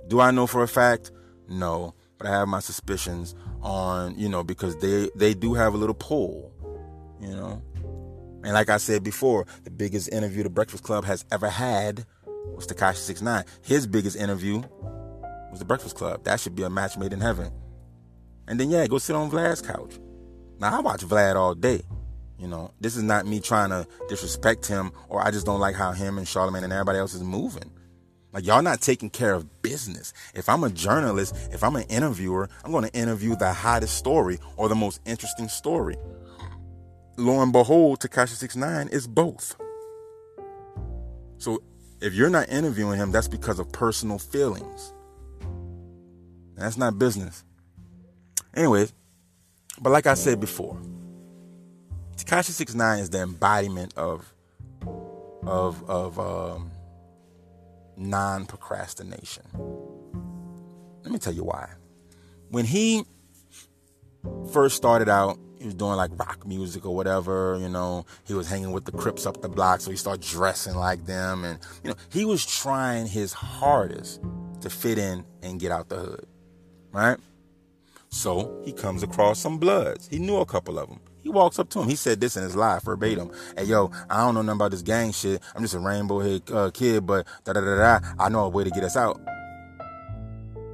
Do 0.07 0.19
I 0.19 0.31
know 0.31 0.47
for 0.47 0.63
a 0.63 0.67
fact? 0.67 1.11
No, 1.47 1.93
but 2.17 2.25
I 2.25 2.31
have 2.31 2.47
my 2.47 2.59
suspicions 2.59 3.35
on 3.61 4.17
you 4.17 4.29
know 4.29 4.43
because 4.43 4.75
they 4.77 5.11
they 5.15 5.35
do 5.35 5.53
have 5.53 5.75
a 5.75 5.77
little 5.77 5.93
pull. 5.93 6.51
You 7.19 7.35
know, 7.35 7.61
and 8.43 8.53
like 8.53 8.69
I 8.69 8.77
said 8.77 9.03
before, 9.03 9.45
the 9.63 9.71
biggest 9.71 10.11
interview 10.11 10.43
the 10.43 10.49
Breakfast 10.49 10.83
Club 10.83 11.05
has 11.05 11.25
ever 11.31 11.49
had 11.49 12.05
was 12.55 12.65
Tekashi 12.65 12.97
Six 12.97 13.21
Nine. 13.21 13.43
His 13.61 13.85
biggest 13.85 14.17
interview 14.17 14.63
was 15.51 15.59
the 15.59 15.65
Breakfast 15.65 15.95
Club. 15.95 16.23
That 16.23 16.39
should 16.39 16.55
be 16.55 16.63
a 16.63 16.69
match 16.69 16.97
made 16.97 17.13
in 17.13 17.21
heaven. 17.21 17.51
And 18.47 18.59
then 18.59 18.69
yeah, 18.69 18.87
go 18.87 18.97
sit 18.97 19.15
on 19.15 19.29
Vlad's 19.29 19.61
couch. 19.61 19.99
Now 20.59 20.77
I 20.77 20.81
watch 20.81 21.01
Vlad 21.01 21.35
all 21.35 21.53
day. 21.53 21.81
You 22.37 22.47
know, 22.47 22.71
this 22.79 22.95
is 22.95 23.03
not 23.03 23.27
me 23.27 23.39
trying 23.39 23.69
to 23.69 23.85
disrespect 24.09 24.65
him 24.65 24.91
or 25.09 25.21
I 25.21 25.29
just 25.29 25.45
don't 25.45 25.59
like 25.59 25.75
how 25.75 25.91
him 25.91 26.17
and 26.17 26.27
Charlemagne 26.27 26.63
and 26.63 26.73
everybody 26.73 26.97
else 26.97 27.13
is 27.13 27.23
moving. 27.23 27.71
Like 28.33 28.47
y'all 28.47 28.63
not 28.63 28.81
taking 28.81 29.11
care 29.11 29.33
of 29.33 29.61
business. 29.61 30.13
If 30.33 30.49
I'm 30.49 30.63
a 30.63 30.69
journalist, 30.69 31.35
if 31.51 31.63
I'm 31.63 31.75
an 31.75 31.83
interviewer, 31.83 32.49
I'm 32.63 32.71
going 32.71 32.85
to 32.85 32.93
interview 32.93 33.35
the 33.35 33.53
hottest 33.53 33.97
story 33.97 34.39
or 34.55 34.69
the 34.69 34.75
most 34.75 35.01
interesting 35.05 35.49
story 35.49 35.97
lo 37.17 37.41
and 37.41 37.51
behold, 37.51 37.99
Tekashi 37.99 38.35
Six 38.35 38.55
Nine 38.55 38.87
is 38.87 39.07
both. 39.07 39.55
So 41.37 41.61
if 42.01 42.13
you're 42.13 42.29
not 42.29 42.49
interviewing 42.49 42.97
him, 42.97 43.11
that's 43.11 43.27
because 43.27 43.59
of 43.59 43.71
personal 43.71 44.19
feelings. 44.19 44.93
That's 46.55 46.77
not 46.77 46.99
business. 46.99 47.43
Anyways, 48.55 48.93
but 49.81 49.91
like 49.91 50.07
I 50.07 50.13
said 50.13 50.39
before, 50.39 50.77
Tekashi 52.15 52.51
Six 52.51 52.73
Nine 52.75 52.99
is 52.99 53.09
the 53.09 53.21
embodiment 53.21 53.93
of 53.97 54.33
of 55.43 55.89
of 55.89 56.19
um, 56.19 56.71
non 57.97 58.45
procrastination. 58.45 59.43
Let 61.03 61.11
me 61.11 61.19
tell 61.19 61.33
you 61.33 61.43
why. 61.43 61.69
When 62.49 62.65
he 62.65 63.05
first 64.51 64.75
started 64.75 65.09
out 65.09 65.39
he 65.61 65.67
was 65.67 65.75
doing 65.75 65.95
like 65.95 66.09
rock 66.17 66.45
music 66.47 66.87
or 66.87 66.95
whatever, 66.95 67.55
you 67.61 67.69
know. 67.69 68.03
He 68.23 68.33
was 68.33 68.49
hanging 68.49 68.71
with 68.71 68.85
the 68.85 68.91
Crips 68.91 69.27
up 69.27 69.41
the 69.43 69.49
block, 69.49 69.79
so 69.81 69.91
he 69.91 69.97
started 69.97 70.23
dressing 70.23 70.75
like 70.75 71.05
them. 71.05 71.43
And, 71.43 71.59
you 71.83 71.91
know, 71.91 71.95
he 72.09 72.25
was 72.25 72.43
trying 72.43 73.05
his 73.05 73.31
hardest 73.31 74.21
to 74.61 74.71
fit 74.71 74.97
in 74.97 75.23
and 75.43 75.59
get 75.59 75.71
out 75.71 75.89
the 75.89 75.97
hood, 75.97 76.25
right? 76.91 77.17
So 78.09 78.59
he 78.65 78.73
comes 78.73 79.03
across 79.03 79.39
some 79.39 79.59
Bloods. 79.59 80.07
He 80.07 80.17
knew 80.17 80.37
a 80.37 80.47
couple 80.47 80.79
of 80.79 80.89
them. 80.89 80.99
He 81.19 81.29
walks 81.29 81.59
up 81.59 81.69
to 81.69 81.81
him. 81.81 81.87
He 81.87 81.95
said 81.95 82.19
this 82.19 82.35
in 82.35 82.41
his 82.41 82.55
live 82.55 82.81
verbatim. 82.81 83.31
Hey, 83.55 83.65
yo, 83.65 83.91
I 84.09 84.25
don't 84.25 84.33
know 84.33 84.41
nothing 84.41 84.57
about 84.57 84.71
this 84.71 84.81
gang 84.81 85.11
shit. 85.11 85.43
I'm 85.55 85.61
just 85.61 85.75
a 85.75 85.79
rainbow 85.79 86.19
head 86.21 86.41
uh, 86.51 86.71
kid, 86.71 87.05
but 87.05 87.27
da 87.43 87.53
da 87.53 87.61
da 87.61 87.99
da. 87.99 88.07
I 88.17 88.29
know 88.29 88.45
a 88.45 88.49
way 88.49 88.63
to 88.63 88.71
get 88.71 88.83
us 88.83 88.97
out. 88.97 89.21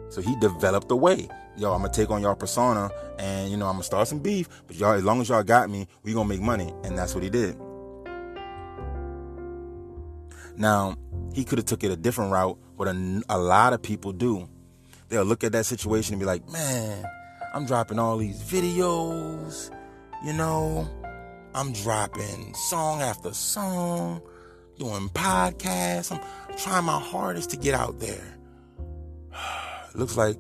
So 0.07 0.21
he 0.21 0.33
developed 0.39 0.89
a 0.89 0.95
way 0.95 1.27
yo, 1.57 1.73
I'm 1.73 1.81
gonna 1.81 1.93
take 1.93 2.09
on 2.09 2.21
y'all 2.21 2.35
persona 2.35 2.89
and 3.17 3.49
you 3.49 3.57
know 3.57 3.65
I'm 3.65 3.73
gonna 3.73 3.83
start 3.83 4.07
some 4.07 4.19
beef, 4.19 4.47
but 4.67 4.75
y'all 4.75 4.93
as 4.93 5.03
long 5.03 5.21
as 5.21 5.29
y'all 5.29 5.43
got 5.43 5.69
me, 5.69 5.87
we 6.03 6.13
gonna 6.13 6.29
make 6.29 6.41
money. 6.41 6.73
And 6.83 6.97
that's 6.97 7.15
what 7.15 7.23
he 7.23 7.29
did. 7.29 7.57
Now, 10.55 10.95
he 11.33 11.43
could 11.43 11.59
have 11.59 11.65
took 11.65 11.83
it 11.83 11.91
a 11.91 11.95
different 11.95 12.31
route, 12.31 12.57
what 12.77 12.87
a, 12.87 13.21
a 13.29 13.37
lot 13.37 13.73
of 13.73 13.81
people 13.81 14.11
do. 14.11 14.49
They'll 15.09 15.23
look 15.23 15.43
at 15.43 15.51
that 15.51 15.65
situation 15.65 16.13
and 16.13 16.19
be 16.19 16.25
like, 16.25 16.47
man, 16.49 17.05
I'm 17.53 17.65
dropping 17.65 17.99
all 17.99 18.17
these 18.17 18.41
videos, 18.41 19.71
you 20.25 20.33
know, 20.33 20.87
I'm 21.53 21.73
dropping 21.73 22.53
song 22.55 23.01
after 23.01 23.33
song, 23.33 24.21
doing 24.79 25.09
podcasts, 25.09 26.11
I'm 26.11 26.57
trying 26.57 26.85
my 26.85 26.99
hardest 26.99 27.51
to 27.51 27.57
get 27.57 27.75
out 27.75 27.99
there. 27.99 28.37
Looks 29.93 30.17
like 30.17 30.37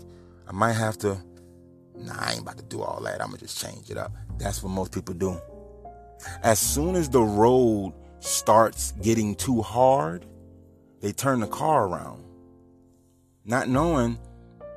I 0.47 0.53
might 0.53 0.73
have 0.73 0.97
to, 0.99 1.17
nah, 1.95 2.13
I 2.17 2.31
ain't 2.31 2.41
about 2.41 2.57
to 2.57 2.63
do 2.63 2.81
all 2.81 3.01
that. 3.01 3.21
I'm 3.21 3.27
gonna 3.27 3.39
just 3.39 3.61
change 3.61 3.89
it 3.89 3.97
up. 3.97 4.13
That's 4.37 4.63
what 4.63 4.69
most 4.69 4.91
people 4.93 5.13
do. 5.13 5.39
As 6.43 6.59
soon 6.59 6.95
as 6.95 7.09
the 7.09 7.21
road 7.21 7.93
starts 8.19 8.93
getting 9.01 9.35
too 9.35 9.61
hard, 9.61 10.25
they 11.01 11.11
turn 11.11 11.39
the 11.41 11.47
car 11.47 11.87
around. 11.87 12.23
Not 13.45 13.69
knowing, 13.69 14.17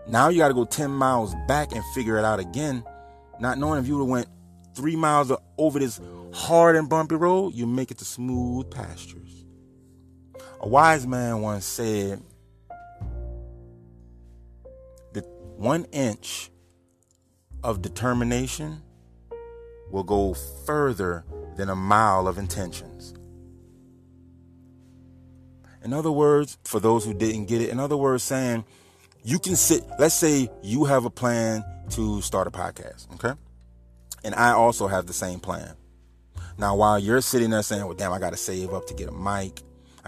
now 0.07 0.29
you 0.29 0.39
gotta 0.39 0.55
go 0.55 0.65
10 0.65 0.91
miles 0.91 1.35
back 1.47 1.73
and 1.73 1.85
figure 1.95 2.19
it 2.19 2.25
out 2.25 2.41
again. 2.41 2.85
Not 3.39 3.59
knowing 3.59 3.81
if 3.81 3.87
you 3.87 3.97
would 3.97 4.05
have 4.05 4.11
went 4.11 4.29
three 4.75 4.97
miles 4.97 5.33
over 5.57 5.79
this 5.79 6.01
hard 6.33 6.77
and 6.77 6.89
bumpy 6.89 7.15
road, 7.15 7.55
you 7.55 7.67
make 7.67 7.91
it 7.91 7.99
to 7.99 8.05
smooth 8.05 8.71
pastures. 8.71 9.45
A 10.61 10.69
wise 10.69 11.07
man 11.07 11.41
once 11.41 11.65
said, 11.65 12.23
one 15.61 15.85
inch 15.93 16.51
of 17.63 17.83
determination 17.83 18.81
will 19.91 20.03
go 20.03 20.33
further 20.65 21.23
than 21.59 21.69
a 21.69 21.77
mile 21.77 22.27
of 22.27 22.39
intentions. 22.39 23.13
In 25.85 25.93
other 25.93 26.11
words, 26.11 26.57
for 26.65 26.81
those 26.81 27.05
who 27.05 27.13
didn't 27.13 27.45
get 27.45 27.61
it, 27.61 27.69
in 27.69 27.79
other 27.79 27.99
words, 27.99 28.23
saying 28.23 28.65
you 29.23 29.39
can 29.39 29.55
sit, 29.55 29.85
let's 29.99 30.15
say 30.15 30.49
you 30.63 30.87
have 30.87 31.05
a 31.05 31.11
plan 31.11 31.63
to 31.91 32.23
start 32.23 32.47
a 32.47 32.51
podcast, 32.51 33.13
okay? 33.17 33.39
And 34.25 34.35
I 34.35 34.53
also 34.53 34.87
have 34.87 35.05
the 35.05 35.13
same 35.13 35.41
plan. 35.41 35.75
Now, 36.57 36.75
while 36.75 36.99
you're 36.99 37.21
sitting 37.21 37.51
there 37.51 37.63
saying, 37.63 37.85
well, 37.85 37.93
damn, 37.93 38.15
I 38.15 38.19
got 38.19 38.31
to 38.31 38.39
save 38.39 38.73
up 38.73 38.87
to 38.87 38.95
get 38.95 39.11
a 39.11 39.13
mic, 39.13 39.61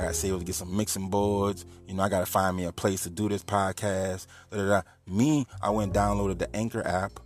I 0.02 0.06
gotta 0.06 0.14
save 0.14 0.37
to 0.37 0.44
get 0.44 0.56
some 0.56 0.76
mixing 0.76 1.11
boards. 1.11 1.64
You 1.87 1.94
know, 1.94 2.02
I 2.02 2.09
gotta 2.09 2.26
find 2.26 2.56
me 2.56 2.64
a 2.64 2.73
place 2.73 3.04
to 3.04 3.11
do 3.11 3.28
this 3.28 3.44
podcast. 3.44 4.26
Da, 4.50 4.56
da, 4.56 4.66
da. 4.66 4.82
Me, 5.06 5.47
I 5.62 5.71
went 5.71 5.94
downloaded 5.94 6.38
the 6.38 6.56
Anchor 6.56 6.85
app. 6.85 7.21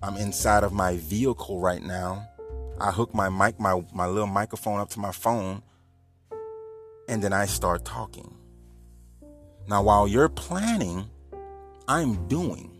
I'm 0.00 0.16
inside 0.16 0.62
of 0.62 0.72
my 0.72 0.96
vehicle 0.98 1.58
right 1.58 1.82
now. 1.82 2.28
I 2.80 2.92
hook 2.92 3.12
my 3.14 3.28
mic, 3.28 3.58
my, 3.58 3.84
my 3.92 4.06
little 4.06 4.28
microphone 4.28 4.78
up 4.78 4.90
to 4.90 5.00
my 5.00 5.10
phone, 5.10 5.60
and 7.08 7.20
then 7.20 7.32
I 7.32 7.46
start 7.46 7.84
talking. 7.84 8.32
Now, 9.66 9.82
while 9.82 10.06
you're 10.06 10.28
planning, 10.28 11.10
I'm 11.88 12.28
doing. 12.28 12.76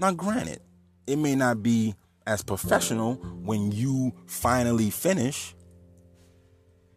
Now, 0.00 0.10
granted, 0.10 0.62
it 1.06 1.16
may 1.16 1.36
not 1.36 1.62
be 1.62 1.94
as 2.26 2.42
professional 2.42 3.14
when 3.14 3.70
you 3.70 4.12
finally 4.26 4.90
finish. 4.90 5.54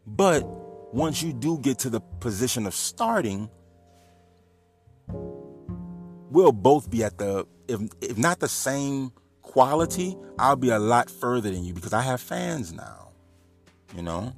But 0.08 0.44
once 0.92 1.22
you 1.22 1.34
do 1.34 1.58
get 1.60 1.80
to 1.80 1.90
the 1.90 2.00
position 2.20 2.66
of 2.66 2.74
starting, 2.74 3.50
we'll 5.08 6.52
both 6.52 6.90
be 6.90 7.04
at 7.04 7.18
the 7.18 7.46
if 7.68 7.82
if 8.02 8.18
not 8.18 8.40
the 8.40 8.48
same 8.48 9.12
quality, 9.42 10.18
I'll 10.38 10.56
be 10.56 10.70
a 10.70 10.80
lot 10.80 11.10
further 11.10 11.52
than 11.52 11.64
you 11.64 11.74
because 11.74 11.94
I 11.94 12.02
have 12.02 12.22
fans 12.22 12.74
now. 12.74 13.12
You 13.96 14.02
know? 14.02 14.36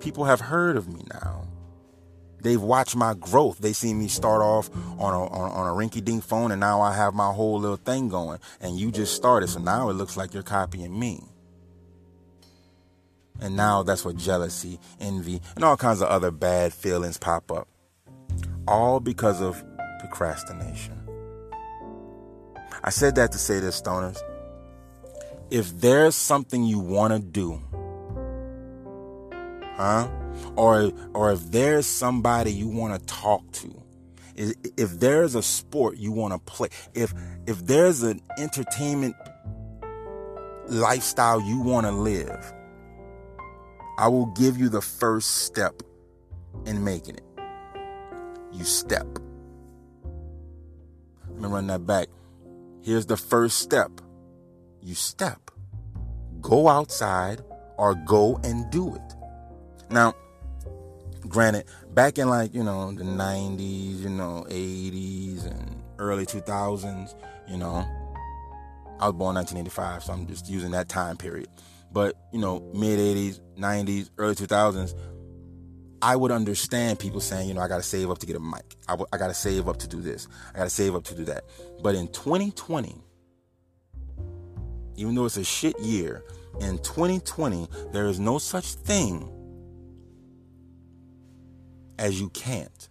People 0.00 0.24
have 0.24 0.40
heard 0.40 0.76
of 0.76 0.88
me 0.88 1.02
now. 1.12 1.48
They've 2.42 2.60
watched 2.60 2.94
my 2.94 3.14
growth. 3.14 3.58
They 3.58 3.72
see 3.72 3.94
me 3.94 4.06
start 4.06 4.42
off 4.42 4.68
on 4.98 5.14
a 5.14 5.24
on, 5.26 5.50
on 5.50 5.66
a 5.66 5.72
rinky 5.72 6.04
dink 6.04 6.22
phone, 6.22 6.52
and 6.52 6.60
now 6.60 6.82
I 6.82 6.94
have 6.94 7.14
my 7.14 7.32
whole 7.32 7.58
little 7.58 7.78
thing 7.78 8.10
going. 8.10 8.38
And 8.60 8.78
you 8.78 8.92
just 8.92 9.14
started, 9.14 9.48
so 9.48 9.60
now 9.60 9.88
it 9.88 9.94
looks 9.94 10.16
like 10.16 10.34
you're 10.34 10.42
copying 10.42 10.98
me. 10.98 11.22
And 13.44 13.56
now 13.56 13.82
that's 13.82 14.06
where 14.06 14.14
jealousy, 14.14 14.80
envy, 15.00 15.38
and 15.54 15.64
all 15.66 15.76
kinds 15.76 16.00
of 16.00 16.08
other 16.08 16.30
bad 16.30 16.72
feelings 16.72 17.18
pop 17.18 17.52
up. 17.52 17.68
All 18.66 19.00
because 19.00 19.42
of 19.42 19.62
procrastination. 20.00 20.98
I 22.82 22.88
said 22.88 23.16
that 23.16 23.32
to 23.32 23.38
say 23.38 23.60
this, 23.60 23.82
stoners. 23.82 24.18
If 25.50 25.78
there's 25.78 26.14
something 26.14 26.64
you 26.64 26.78
want 26.78 27.12
to 27.12 27.18
do, 27.18 27.60
huh? 29.76 30.08
or 30.56 30.90
or 31.12 31.32
if 31.32 31.50
there's 31.50 31.86
somebody 31.86 32.50
you 32.50 32.68
want 32.68 32.98
to 32.98 33.06
talk 33.06 33.42
to 33.52 33.82
if 34.36 34.98
there's 34.98 35.36
a 35.36 35.42
sport 35.42 35.96
you 35.96 36.10
want 36.10 36.32
to 36.32 36.38
play 36.40 36.68
if 36.94 37.14
if 37.46 37.64
there's 37.66 38.02
an 38.02 38.20
entertainment 38.36 39.14
lifestyle 40.66 41.40
you 41.40 41.60
want 41.60 41.86
to 41.86 41.92
live 41.92 42.52
i 43.98 44.08
will 44.08 44.26
give 44.26 44.58
you 44.58 44.68
the 44.68 44.82
first 44.82 45.44
step 45.44 45.82
in 46.66 46.82
making 46.82 47.16
it. 47.16 47.24
You 48.52 48.64
step. 48.64 49.06
Let 51.28 51.40
me 51.40 51.48
run 51.48 51.66
that 51.68 51.86
back. 51.86 52.08
Here's 52.82 53.06
the 53.06 53.16
first 53.16 53.58
step. 53.58 53.90
You 54.80 54.94
step. 54.94 55.50
Go 56.40 56.68
outside 56.68 57.42
or 57.76 57.94
go 57.94 58.40
and 58.44 58.70
do 58.70 58.94
it. 58.94 59.14
Now 59.90 60.14
granted, 61.28 61.64
back 61.92 62.18
in 62.18 62.28
like, 62.28 62.54
you 62.54 62.62
know, 62.62 62.92
the 62.92 63.04
90s, 63.04 64.00
you 64.00 64.10
know, 64.10 64.46
80s 64.48 65.46
and 65.46 65.82
early 65.98 66.26
2000s, 66.26 67.14
you 67.48 67.56
know, 67.56 67.84
I 69.00 69.06
was 69.06 69.14
born 69.14 69.34
1985, 69.34 70.04
so 70.04 70.12
I'm 70.12 70.26
just 70.26 70.48
using 70.48 70.70
that 70.72 70.88
time 70.88 71.16
period. 71.16 71.48
But, 71.94 72.16
you 72.32 72.40
know, 72.40 72.58
mid 72.74 72.98
80s, 72.98 73.40
90s, 73.56 74.10
early 74.18 74.34
2000s, 74.34 74.94
I 76.02 76.16
would 76.16 76.32
understand 76.32 76.98
people 76.98 77.20
saying, 77.20 77.48
you 77.48 77.54
know, 77.54 77.60
I 77.60 77.68
got 77.68 77.76
to 77.76 77.84
save 77.84 78.10
up 78.10 78.18
to 78.18 78.26
get 78.26 78.34
a 78.34 78.40
mic. 78.40 78.74
I, 78.88 78.92
w- 78.92 79.06
I 79.12 79.16
got 79.16 79.28
to 79.28 79.34
save 79.34 79.68
up 79.68 79.76
to 79.78 79.88
do 79.88 80.00
this. 80.00 80.26
I 80.52 80.58
got 80.58 80.64
to 80.64 80.70
save 80.70 80.96
up 80.96 81.04
to 81.04 81.14
do 81.14 81.24
that. 81.26 81.44
But 81.82 81.94
in 81.94 82.08
2020, 82.08 83.00
even 84.96 85.14
though 85.14 85.24
it's 85.24 85.36
a 85.36 85.44
shit 85.44 85.78
year, 85.78 86.24
in 86.60 86.78
2020, 86.78 87.68
there 87.92 88.06
is 88.06 88.18
no 88.18 88.38
such 88.38 88.74
thing 88.74 89.30
as 92.00 92.20
you 92.20 92.28
can't. 92.30 92.88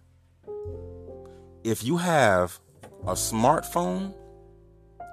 If 1.62 1.84
you 1.84 1.98
have 1.98 2.58
a 3.02 3.12
smartphone 3.12 4.14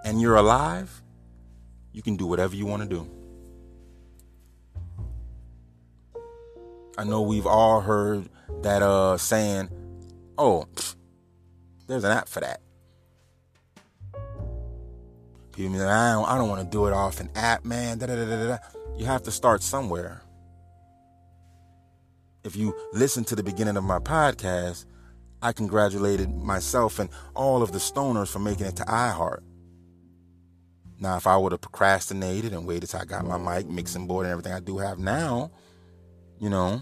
and 0.06 0.22
you're 0.22 0.38
alive, 0.38 1.04
you 1.92 2.02
can 2.02 2.16
do 2.16 2.26
whatever 2.26 2.56
you 2.56 2.66
want 2.66 2.84
to 2.84 2.90
do. 2.90 3.21
I 6.98 7.04
know 7.04 7.22
we've 7.22 7.48
all 7.48 7.82
heard 7.82 8.30
that 8.62 8.82
uh 8.82 9.18
saying, 9.18 9.70
"Oh, 10.38 10.68
there's 11.88 12.04
an 12.04 12.12
app 12.12 12.28
for 12.28 12.42
that." 12.42 12.62
"I 15.58 16.14
don't, 16.14 16.26
I 16.26 16.38
don't 16.38 16.50
want 16.50 16.62
to 16.62 16.68
do 16.68 16.88
it 16.88 16.94
off 16.94 17.20
an 17.20 17.30
app, 17.36 17.66
man." 17.66 18.00
Da, 18.00 18.08
da, 18.08 18.16
da, 18.16 18.58
you 18.98 19.06
have 19.06 19.24
to 19.24 19.32
start 19.32 19.62
somewhere 19.62 20.22
if 22.44 22.56
you 22.56 22.76
listen 22.94 23.24
to 23.26 23.36
the 23.36 23.44
beginning 23.44 23.78
of 23.78 23.84
my 23.84 24.00
podcast, 24.00 24.86
I 25.42 25.54
congratulated 25.54 26.36
myself 26.36 27.00
and 27.00 27.10
all 27.36 27.62
of 27.62 27.72
the 27.72 27.80
stoners 27.80 28.30
for 28.30 28.40
making 28.40 28.68
it 28.68 28.76
to 28.78 28.84
iHeart. 28.84 29.42
Now, 31.00 31.18
if 31.18 31.26
I 31.26 31.36
would 31.36 31.52
have 31.52 31.62
procrastinated 31.62 32.54
and 32.54 32.68
waited 32.68 32.90
till 32.90 33.00
I 33.02 33.06
got 33.06 33.26
my 33.26 33.38
mic, 33.38 33.68
mixing 33.68 34.06
board, 34.06 34.26
and 34.26 34.32
everything 34.32 34.54
I 34.54 34.60
do 34.60 34.78
have 34.78 35.00
now, 35.00 35.52
you 36.42 36.50
know, 36.50 36.82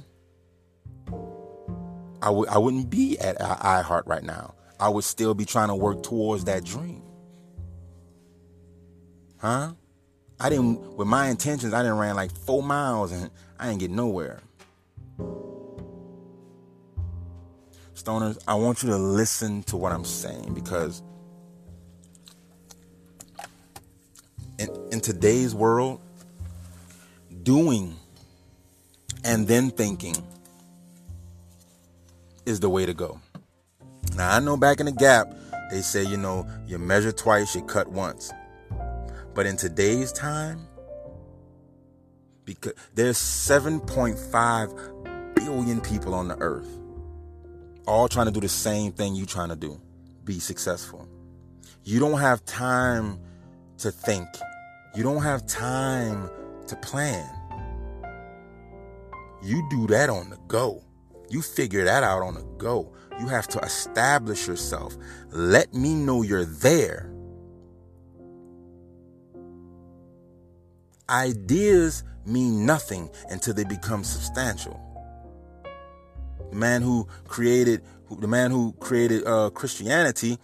I 2.22 2.28
w- 2.28 2.48
I 2.50 2.58
wouldn't 2.58 2.90
be 2.90 3.20
at 3.20 3.38
iHeart 3.38 4.04
right 4.08 4.24
now. 4.24 4.56
I 4.80 4.88
would 4.88 5.04
still 5.04 5.34
be 5.34 5.44
trying 5.44 5.68
to 5.68 5.76
work 5.76 6.02
towards 6.02 6.46
that 6.46 6.64
dream. 6.64 7.04
Huh? 9.38 9.74
I 10.40 10.50
didn't, 10.50 10.96
with 10.96 11.08
my 11.10 11.28
intentions, 11.28 11.74
I 11.74 11.84
didn't 11.84 11.98
ran 11.98 12.16
like 12.16 12.32
four 12.32 12.64
miles 12.64 13.12
and 13.12 13.30
I 13.60 13.68
didn't 13.68 13.82
get 13.82 13.92
nowhere. 13.92 14.40
Stoners, 17.94 18.42
I 18.48 18.56
want 18.56 18.82
you 18.82 18.90
to 18.90 18.98
listen 18.98 19.64
to 19.64 19.76
what 19.76 19.92
I'm 19.92 20.06
saying 20.06 20.54
because 20.54 21.04
in, 24.58 24.70
in 24.94 25.02
today's 25.02 25.54
world, 25.54 26.00
doing 27.44 27.98
and 29.24 29.48
then 29.48 29.72
thinking 29.72 30.16
is 32.46 32.60
the 32.60 32.70
way 32.70 32.86
to 32.86 32.94
go. 32.94 33.20
Now, 34.16 34.36
I 34.36 34.40
know 34.40 34.58
back 34.58 34.80
in 34.80 34.86
the 34.86 34.92
gap, 34.92 35.34
they 35.70 35.82
say, 35.82 36.04
you 36.04 36.18
know, 36.18 36.48
you 36.66 36.80
measure 36.80 37.12
twice, 37.12 37.56
you 37.56 37.62
cut 37.62 37.88
once. 37.88 38.32
But 39.34 39.46
in 39.46 39.56
today's 39.56 40.12
time, 40.12 40.68
because 42.50 42.74
there's 42.96 43.18
7.5 43.18 45.36
billion 45.36 45.80
people 45.82 46.16
on 46.16 46.28
the 46.28 46.36
earth 46.40 46.68
all 47.86 48.08
trying 48.08 48.26
to 48.26 48.32
do 48.32 48.40
the 48.40 48.50
same 48.50 48.92
thing 48.92 49.14
you're 49.14 49.28
trying 49.28 49.50
to 49.50 49.56
do 49.56 49.80
be 50.26 50.40
successful 50.40 51.08
you 51.84 52.00
don't 52.00 52.20
have 52.20 52.44
time 52.46 53.20
to 53.78 53.92
think 53.92 54.28
you 54.96 55.04
don't 55.04 55.22
have 55.22 55.46
time 55.46 56.28
to 56.66 56.76
plan 56.78 57.30
you 59.42 59.68
do 59.70 59.88
that 59.88 60.10
on 60.10 60.30
the 60.30 60.38
go. 60.48 60.84
You 61.30 61.42
figure 61.42 61.84
that 61.86 62.04
out 62.04 62.22
on 62.22 62.36
the 62.36 62.44
go. 62.58 62.92
You 63.20 63.28
have 63.28 63.48
to 63.50 63.60
establish 63.60 64.48
yourself. 64.48 64.98
Let 65.30 65.74
me 65.74 65.94
know 65.94 66.22
you're 66.22 66.46
there. 66.46 67.12
Ideas 71.10 72.04
mean 72.26 72.66
nothing 72.66 73.10
until 73.30 73.54
they 73.54 73.64
become 73.64 74.04
substantial. 74.04 74.80
The 76.52 76.56
man 76.56 76.82
who 76.82 77.08
created 77.28 77.82
the 78.10 78.28
man 78.28 78.52
who 78.52 78.74
created 78.80 79.26
uh, 79.28 79.50
Christianity. 79.52 80.40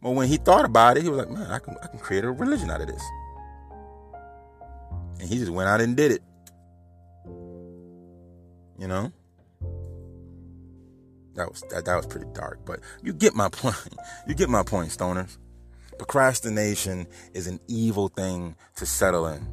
Well, 0.00 0.14
when 0.14 0.28
he 0.28 0.38
thought 0.38 0.64
about 0.64 0.96
it, 0.96 1.02
he 1.02 1.08
was 1.08 1.18
like, 1.18 1.30
"Man, 1.30 1.50
I 1.50 1.58
can 1.58 1.76
I 1.82 1.86
can 1.86 1.98
create 1.98 2.24
a 2.24 2.30
religion 2.30 2.70
out 2.70 2.80
of 2.80 2.86
this," 2.86 3.02
and 5.18 5.28
he 5.28 5.36
just 5.36 5.50
went 5.50 5.68
out 5.68 5.80
and 5.80 5.96
did 5.96 6.12
it. 6.12 6.22
You 8.80 8.88
know, 8.88 9.12
that 11.34 11.50
was 11.50 11.62
that, 11.68 11.84
that 11.84 11.96
was 11.96 12.06
pretty 12.06 12.26
dark, 12.32 12.64
but 12.64 12.80
you 13.02 13.12
get 13.12 13.34
my 13.34 13.48
point. 13.52 13.76
You 14.26 14.34
get 14.34 14.48
my 14.48 14.62
point, 14.62 14.88
stoners. 14.88 15.36
Procrastination 15.98 17.06
is 17.34 17.46
an 17.46 17.60
evil 17.68 18.08
thing 18.08 18.56
to 18.76 18.86
settle 18.86 19.26
in. 19.26 19.46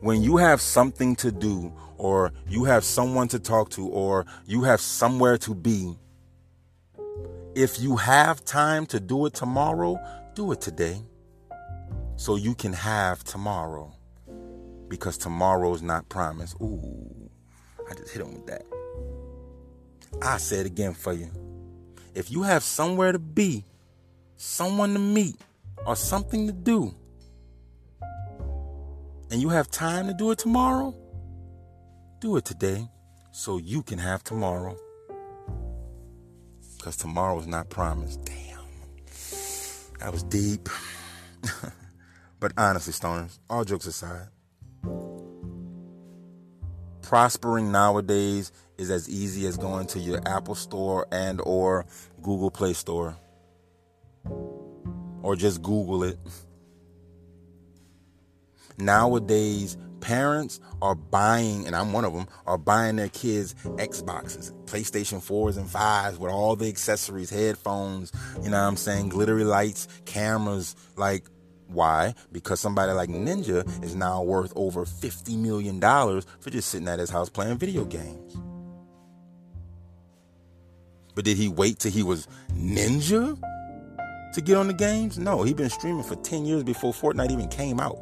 When 0.00 0.22
you 0.22 0.36
have 0.36 0.60
something 0.60 1.16
to 1.16 1.32
do 1.32 1.72
or 1.96 2.34
you 2.46 2.64
have 2.64 2.84
someone 2.84 3.28
to 3.28 3.38
talk 3.38 3.70
to, 3.70 3.88
or 3.88 4.26
you 4.44 4.64
have 4.64 4.82
somewhere 4.82 5.38
to 5.38 5.54
be, 5.54 5.96
if 7.54 7.80
you 7.80 7.96
have 7.96 8.44
time 8.44 8.84
to 8.86 9.00
do 9.00 9.24
it 9.24 9.32
tomorrow, 9.32 9.98
do 10.34 10.52
it 10.52 10.60
today 10.60 11.00
so 12.16 12.36
you 12.36 12.54
can 12.54 12.74
have 12.74 13.24
tomorrow 13.24 13.94
because 14.88 15.16
tomorrow's 15.16 15.80
not 15.80 16.08
promised. 16.10 16.56
Ooh, 16.60 17.25
I 17.90 17.94
just 17.94 18.12
hit 18.12 18.22
him 18.22 18.34
with 18.34 18.46
that. 18.46 18.64
I 20.22 20.38
say 20.38 20.58
it 20.58 20.66
again 20.66 20.94
for 20.94 21.12
you. 21.12 21.30
If 22.14 22.30
you 22.30 22.42
have 22.42 22.62
somewhere 22.62 23.12
to 23.12 23.18
be, 23.18 23.64
someone 24.36 24.94
to 24.94 24.98
meet, 24.98 25.36
or 25.86 25.96
something 25.96 26.46
to 26.46 26.52
do, 26.52 26.94
and 29.30 29.40
you 29.40 29.48
have 29.50 29.70
time 29.70 30.06
to 30.06 30.14
do 30.14 30.30
it 30.30 30.38
tomorrow, 30.38 30.94
do 32.20 32.36
it 32.36 32.44
today 32.44 32.88
so 33.32 33.58
you 33.58 33.82
can 33.82 33.98
have 33.98 34.24
tomorrow. 34.24 34.76
Because 36.78 36.96
tomorrow 36.96 37.38
is 37.38 37.46
not 37.46 37.68
promised. 37.68 38.24
Damn. 38.24 38.60
That 39.98 40.12
was 40.12 40.22
deep. 40.22 40.68
But 42.38 42.52
honestly, 42.56 42.92
stoners, 42.92 43.38
all 43.48 43.64
jokes 43.64 43.86
aside, 43.86 44.28
prospering 47.06 47.70
nowadays 47.70 48.50
is 48.78 48.90
as 48.90 49.08
easy 49.08 49.46
as 49.46 49.56
going 49.56 49.86
to 49.86 50.00
your 50.00 50.20
Apple 50.26 50.56
store 50.56 51.06
and 51.12 51.40
or 51.44 51.86
Google 52.20 52.50
Play 52.50 52.72
Store 52.72 53.16
or 55.22 55.36
just 55.36 55.62
Google 55.62 56.02
it. 56.02 56.18
Nowadays, 58.78 59.76
parents 60.00 60.58
are 60.82 60.96
buying, 60.96 61.66
and 61.66 61.76
I'm 61.76 61.92
one 61.92 62.04
of 62.04 62.12
them, 62.12 62.26
are 62.44 62.58
buying 62.58 62.96
their 62.96 63.08
kids 63.08 63.54
Xboxes, 63.64 64.52
PlayStation 64.64 65.20
4s 65.22 65.56
and 65.56 65.68
5s 65.68 66.18
with 66.18 66.32
all 66.32 66.56
the 66.56 66.68
accessories, 66.68 67.30
headphones, 67.30 68.12
you 68.42 68.50
know 68.50 68.60
what 68.60 68.68
I'm 68.68 68.76
saying, 68.76 69.10
glittery 69.10 69.44
lights, 69.44 69.86
cameras. 70.06 70.74
Like, 70.96 71.24
why? 71.68 72.14
Because 72.32 72.60
somebody 72.60 72.92
like 72.92 73.08
Ninja 73.08 73.66
is 73.82 73.94
now 73.94 74.22
worth 74.22 74.52
over 74.56 74.84
$50 74.84 75.36
million 75.38 75.80
for 75.80 76.50
just 76.50 76.68
sitting 76.68 76.88
at 76.88 76.98
his 76.98 77.10
house 77.10 77.28
playing 77.28 77.58
video 77.58 77.84
games. 77.84 78.36
But 81.14 81.24
did 81.24 81.36
he 81.36 81.48
wait 81.48 81.78
till 81.78 81.90
he 81.90 82.02
was 82.02 82.28
Ninja 82.52 83.40
to 84.34 84.40
get 84.40 84.56
on 84.56 84.68
the 84.68 84.74
games? 84.74 85.18
No, 85.18 85.42
he'd 85.42 85.56
been 85.56 85.70
streaming 85.70 86.04
for 86.04 86.16
10 86.16 86.44
years 86.44 86.62
before 86.62 86.92
Fortnite 86.92 87.30
even 87.30 87.48
came 87.48 87.80
out. 87.80 87.98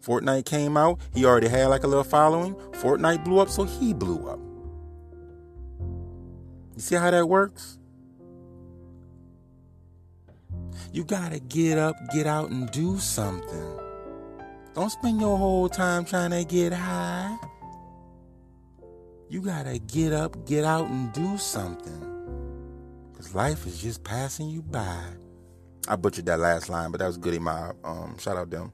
Fortnite 0.00 0.46
came 0.46 0.76
out, 0.76 1.00
he 1.12 1.24
already 1.26 1.48
had 1.48 1.66
like 1.66 1.82
a 1.84 1.86
little 1.86 2.04
following. 2.04 2.54
Fortnite 2.72 3.24
blew 3.24 3.40
up, 3.40 3.50
so 3.50 3.64
he 3.64 3.92
blew 3.92 4.28
up. 4.28 4.38
You 6.76 6.80
see 6.80 6.94
how 6.94 7.10
that 7.10 7.28
works? 7.28 7.78
You 10.92 11.04
gotta 11.04 11.40
get 11.40 11.78
up, 11.78 11.96
get 12.12 12.26
out, 12.26 12.50
and 12.50 12.70
do 12.70 12.98
something. 12.98 13.78
Don't 14.74 14.90
spend 14.90 15.20
your 15.20 15.36
whole 15.36 15.68
time 15.68 16.04
trying 16.04 16.30
to 16.30 16.44
get 16.44 16.72
high. 16.72 17.36
You 19.28 19.42
gotta 19.42 19.78
get 19.78 20.12
up, 20.12 20.46
get 20.46 20.64
out, 20.64 20.86
and 20.86 21.12
do 21.12 21.36
something. 21.36 22.04
Because 23.12 23.34
life 23.34 23.66
is 23.66 23.82
just 23.82 24.04
passing 24.04 24.48
you 24.48 24.62
by. 24.62 25.02
I 25.88 25.96
butchered 25.96 26.26
that 26.26 26.38
last 26.38 26.68
line, 26.68 26.90
but 26.90 26.98
that 27.00 27.06
was 27.06 27.18
Goodie 27.18 27.38
Mob. 27.38 27.76
Um, 27.84 28.16
shout 28.18 28.36
out 28.36 28.50
them. 28.50 28.72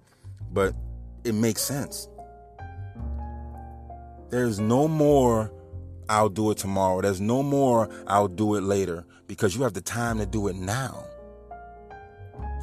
But 0.52 0.74
it 1.24 1.34
makes 1.34 1.62
sense. 1.62 2.08
There's 4.30 4.58
no 4.58 4.88
more 4.88 5.52
I'll 6.08 6.28
do 6.28 6.50
it 6.50 6.58
tomorrow. 6.58 7.00
There's 7.00 7.20
no 7.20 7.42
more 7.42 7.88
I'll 8.06 8.28
do 8.28 8.56
it 8.56 8.62
later 8.62 9.06
because 9.26 9.56
you 9.56 9.62
have 9.62 9.74
the 9.74 9.80
time 9.80 10.18
to 10.18 10.26
do 10.26 10.48
it 10.48 10.56
now. 10.56 11.04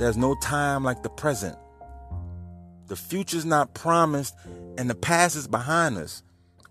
There's 0.01 0.17
no 0.17 0.33
time 0.33 0.83
like 0.83 1.03
the 1.03 1.11
present. 1.11 1.55
The 2.87 2.95
future's 2.95 3.45
not 3.45 3.75
promised 3.75 4.33
and 4.79 4.89
the 4.89 4.95
past 4.95 5.35
is 5.35 5.47
behind 5.47 5.95
us. 5.95 6.23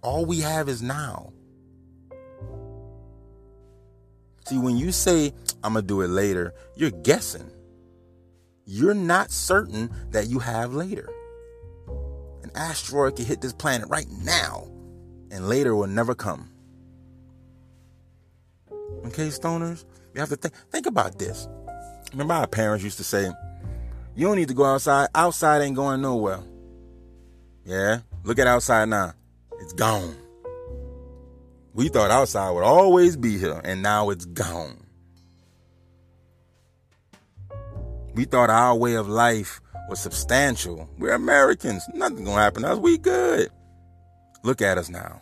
All 0.02 0.26
we 0.26 0.40
have 0.40 0.68
is 0.68 0.82
now. 0.82 1.32
See, 4.46 4.58
when 4.58 4.76
you 4.76 4.90
say, 4.90 5.32
I'm 5.62 5.74
going 5.74 5.84
to 5.84 5.86
do 5.86 6.00
it 6.00 6.08
later, 6.08 6.54
you're 6.74 6.90
guessing. 6.90 7.48
You're 8.66 8.94
not 8.94 9.30
certain 9.30 9.90
that 10.10 10.26
you 10.26 10.40
have 10.40 10.74
later. 10.74 11.08
An 12.42 12.50
asteroid 12.56 13.14
could 13.14 13.26
hit 13.26 13.40
this 13.40 13.52
planet 13.52 13.88
right 13.88 14.10
now, 14.24 14.66
and 15.30 15.48
later 15.48 15.76
will 15.76 15.86
never 15.86 16.16
come. 16.16 16.50
Okay, 19.06 19.28
stoners? 19.28 19.84
You 20.14 20.20
have 20.20 20.30
to 20.30 20.36
think 20.36 20.54
think 20.72 20.86
about 20.86 21.20
this. 21.20 21.46
Remember 22.12 22.34
our 22.34 22.46
parents 22.46 22.84
used 22.84 22.98
to 22.98 23.04
say, 23.04 23.30
you 24.14 24.26
don't 24.26 24.36
need 24.36 24.48
to 24.48 24.54
go 24.54 24.64
outside. 24.64 25.08
Outside 25.14 25.62
ain't 25.62 25.76
going 25.76 26.02
nowhere. 26.02 26.40
Yeah? 27.64 28.00
Look 28.24 28.38
at 28.38 28.46
outside 28.46 28.88
now. 28.88 29.14
It's 29.60 29.72
gone. 29.72 30.16
We 31.72 31.88
thought 31.88 32.10
outside 32.10 32.50
would 32.50 32.64
always 32.64 33.16
be 33.16 33.38
here, 33.38 33.60
and 33.62 33.82
now 33.82 34.10
it's 34.10 34.24
gone. 34.24 34.84
We 38.14 38.24
thought 38.24 38.50
our 38.50 38.74
way 38.74 38.94
of 38.94 39.08
life 39.08 39.60
was 39.88 40.00
substantial. 40.00 40.90
We're 40.98 41.14
Americans. 41.14 41.84
Nothing 41.94 42.24
gonna 42.24 42.42
happen 42.42 42.62
to 42.62 42.72
us. 42.72 42.78
We 42.78 42.98
good. 42.98 43.50
Look 44.42 44.60
at 44.60 44.78
us 44.78 44.88
now. 44.88 45.20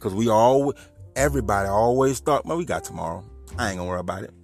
Cause 0.00 0.14
we 0.14 0.28
all, 0.28 0.72
everybody 1.14 1.68
always 1.68 2.20
thought, 2.20 2.46
well, 2.46 2.56
we 2.56 2.64
got 2.64 2.84
tomorrow. 2.84 3.24
I 3.58 3.70
ain't 3.70 3.78
gonna 3.78 3.88
worry 3.88 4.00
about 4.00 4.24
it. 4.24 4.34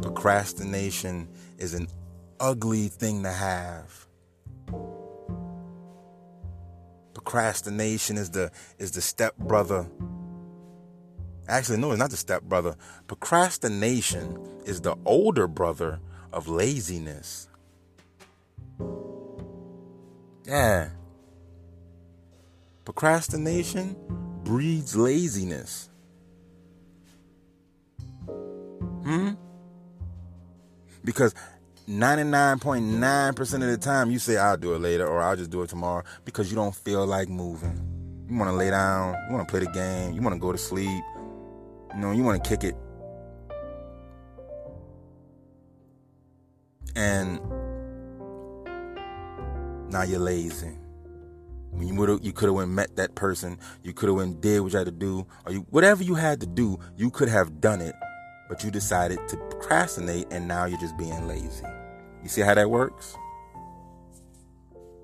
Procrastination 0.00 1.28
is 1.58 1.74
an 1.74 1.88
ugly 2.40 2.88
thing 2.88 3.22
to 3.22 3.30
have. 3.30 4.06
Procrastination 7.14 8.16
is 8.16 8.30
the 8.30 8.50
is 8.78 8.90
the 8.90 9.00
stepbrother 9.00 9.88
Actually, 11.48 11.78
no, 11.78 11.90
it's 11.90 11.98
not 11.98 12.10
the 12.10 12.16
stepbrother. 12.16 12.76
Procrastination 13.08 14.38
is 14.64 14.80
the 14.80 14.96
older 15.04 15.48
brother 15.48 16.00
of 16.32 16.48
laziness. 16.48 17.48
Yeah. 20.46 20.90
Procrastination 22.84 23.96
breeds 24.44 24.96
laziness. 24.96 25.88
Hmm? 29.04 29.30
Because 31.04 31.34
99.9% 31.88 33.54
of 33.54 33.60
the 33.60 33.76
time 33.76 34.10
you 34.10 34.18
say, 34.18 34.36
I'll 34.36 34.56
do 34.56 34.74
it 34.74 34.80
later 34.80 35.06
or 35.06 35.20
I'll 35.20 35.36
just 35.36 35.50
do 35.50 35.62
it 35.62 35.68
tomorrow 35.68 36.04
because 36.24 36.50
you 36.50 36.54
don't 36.54 36.74
feel 36.74 37.04
like 37.06 37.28
moving. 37.28 37.88
You 38.28 38.38
want 38.38 38.50
to 38.50 38.56
lay 38.56 38.70
down, 38.70 39.16
you 39.28 39.34
want 39.34 39.46
to 39.46 39.50
play 39.50 39.60
the 39.60 39.70
game, 39.72 40.12
you 40.12 40.22
want 40.22 40.34
to 40.34 40.40
go 40.40 40.52
to 40.52 40.58
sleep, 40.58 41.02
you 41.94 42.00
know, 42.00 42.12
you 42.12 42.22
want 42.22 42.42
to 42.42 42.48
kick 42.48 42.64
it. 42.64 42.76
And 46.94 47.40
now 49.90 50.02
you're 50.02 50.20
lazy. 50.20 50.78
You 51.78 51.94
would 51.94 52.24
you 52.24 52.32
could 52.32 52.46
have 52.46 52.54
went 52.54 52.70
met 52.70 52.96
that 52.96 53.14
person, 53.14 53.58
you 53.82 53.92
could 53.92 54.08
have 54.08 54.16
went 54.16 54.40
did 54.40 54.60
what 54.60 54.72
you 54.72 54.78
had 54.78 54.86
to 54.86 54.92
do, 54.92 55.26
or 55.46 55.52
you 55.52 55.66
whatever 55.70 56.02
you 56.02 56.14
had 56.14 56.40
to 56.40 56.46
do, 56.46 56.78
you 56.96 57.10
could 57.10 57.28
have 57.28 57.60
done 57.60 57.80
it, 57.80 57.94
but 58.48 58.62
you 58.62 58.70
decided 58.70 59.18
to 59.28 59.36
procrastinate, 59.36 60.26
and 60.30 60.46
now 60.46 60.66
you're 60.66 60.80
just 60.80 60.96
being 60.96 61.26
lazy. 61.26 61.64
You 62.22 62.28
see 62.28 62.42
how 62.42 62.54
that 62.54 62.70
works? 62.70 63.16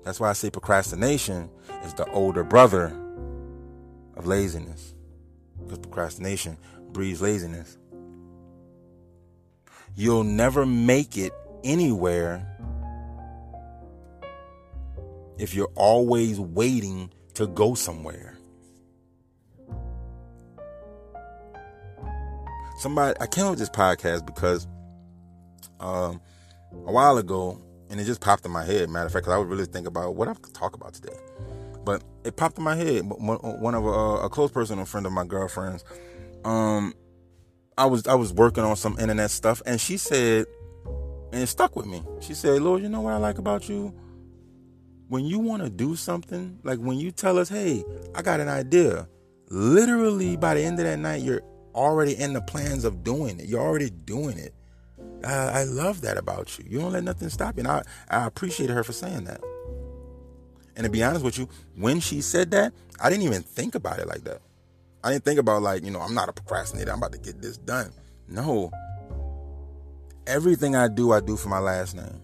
That's 0.03 0.19
why 0.19 0.29
I 0.29 0.33
say 0.33 0.49
procrastination 0.49 1.49
is 1.83 1.93
the 1.93 2.09
older 2.11 2.43
brother 2.43 2.95
of 4.15 4.25
laziness. 4.25 4.93
Because 5.59 5.79
procrastination 5.79 6.57
breeds 6.91 7.21
laziness. 7.21 7.77
You'll 9.95 10.23
never 10.23 10.65
make 10.65 11.17
it 11.17 11.33
anywhere 11.63 12.57
if 15.39 15.53
you're 15.53 15.71
always 15.75 16.39
waiting 16.39 17.11
to 17.35 17.47
go 17.47 17.73
somewhere. 17.73 18.37
Somebody, 22.79 23.19
I 23.19 23.27
came 23.27 23.45
up 23.45 23.51
with 23.51 23.59
this 23.59 23.69
podcast 23.69 24.25
because 24.25 24.67
um, 25.79 26.21
a 26.85 26.91
while 26.91 27.17
ago, 27.17 27.61
and 27.89 27.99
it 27.99 28.05
just 28.05 28.21
popped 28.21 28.45
in 28.45 28.51
my 28.51 28.63
head. 28.63 28.89
Matter 28.89 29.07
of 29.07 29.11
fact, 29.11 29.25
because 29.25 29.33
I 29.33 29.37
was 29.37 29.47
really 29.47 29.65
think 29.65 29.87
about 29.87 30.15
what 30.15 30.27
I 30.27 30.33
could 30.33 30.53
talk 30.53 30.75
about 30.75 30.93
today. 30.93 31.17
But 31.83 32.03
it 32.23 32.35
popped 32.35 32.57
in 32.57 32.63
my 32.63 32.75
head. 32.75 33.03
One 33.05 33.75
of 33.75 33.85
a, 33.85 34.25
a 34.25 34.29
close 34.29 34.51
person, 34.51 34.79
a 34.79 34.85
friend 34.85 35.05
of 35.05 35.11
my 35.11 35.25
girlfriend's, 35.25 35.83
um, 36.45 36.93
I 37.77 37.85
was 37.85 38.07
I 38.07 38.15
was 38.15 38.33
working 38.33 38.63
on 38.63 38.75
some 38.75 38.97
internet 38.99 39.31
stuff, 39.31 39.61
and 39.65 39.79
she 39.79 39.97
said, 39.97 40.45
and 41.31 41.41
it 41.41 41.47
stuck 41.47 41.75
with 41.75 41.85
me. 41.85 42.03
She 42.19 42.33
said, 42.33 42.61
"Lord, 42.61 42.83
you 42.83 42.89
know 42.89 43.01
what 43.01 43.13
I 43.13 43.17
like 43.17 43.37
about 43.37 43.69
you? 43.69 43.93
When 45.09 45.25
you 45.25 45.39
want 45.39 45.63
to 45.63 45.71
do 45.71 45.95
something, 45.95 46.59
like 46.63 46.77
when 46.79 46.99
you 46.99 47.11
tell 47.11 47.39
us, 47.39 47.49
hey, 47.49 47.83
I 48.13 48.21
got 48.21 48.39
an 48.39 48.47
idea, 48.47 49.09
literally 49.49 50.37
by 50.37 50.53
the 50.53 50.61
end 50.61 50.79
of 50.79 50.85
that 50.85 50.99
night, 50.99 51.23
you're 51.23 51.41
already 51.73 52.13
in 52.15 52.33
the 52.33 52.41
plans 52.41 52.85
of 52.85 53.03
doing 53.03 53.39
it. 53.39 53.47
You're 53.47 53.59
already 53.59 53.89
doing 53.89 54.37
it. 54.37 54.53
I, 55.25 55.61
I 55.61 55.63
love 55.63 56.01
that 56.01 56.17
about 56.17 56.59
you. 56.59 56.65
You 56.69 56.79
don't 56.79 56.93
let 56.93 57.03
nothing 57.03 57.29
stop 57.29 57.57
you. 57.57 57.61
And 57.61 57.67
I, 57.67 57.81
I 58.07 58.27
appreciate 58.27 58.69
her 58.69 58.83
for 58.83 58.93
saying 58.93 59.23
that. 59.23 59.41
And 60.75 60.85
to 60.85 60.91
be 60.91 61.03
honest 61.03 61.25
with 61.25 61.39
you, 61.39 61.49
when 61.75 61.99
she 61.99 62.21
said 62.21 62.51
that, 62.51 62.71
I 63.01 63.09
didn't 63.09 63.23
even 63.23 63.41
think 63.41 63.73
about 63.73 63.97
it 63.97 64.07
like 64.07 64.23
that. 64.25 64.41
I 65.03 65.11
didn't 65.11 65.25
think 65.25 65.39
about 65.39 65.63
like, 65.63 65.83
you 65.83 65.89
know, 65.89 66.01
I'm 66.01 66.13
not 66.13 66.29
a 66.29 66.33
procrastinator. 66.33 66.91
I'm 66.91 66.99
about 66.99 67.13
to 67.13 67.17
get 67.17 67.41
this 67.41 67.57
done. 67.57 67.91
No. 68.27 68.71
Everything 70.27 70.75
I 70.75 70.87
do, 70.87 71.13
I 71.13 71.19
do 71.19 71.35
for 71.35 71.49
my 71.49 71.59
last 71.59 71.95
name. 71.95 72.21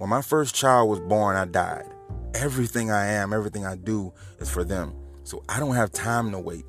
When 0.00 0.08
my 0.08 0.22
first 0.22 0.54
child 0.54 0.88
was 0.88 0.98
born, 0.98 1.36
I 1.36 1.44
died. 1.44 1.84
Everything 2.32 2.90
I 2.90 3.04
am, 3.04 3.34
everything 3.34 3.66
I 3.66 3.76
do 3.76 4.14
is 4.38 4.48
for 4.48 4.64
them. 4.64 4.94
So 5.24 5.44
I 5.46 5.60
don't 5.60 5.74
have 5.74 5.92
time 5.92 6.32
to 6.32 6.38
wait. 6.38 6.64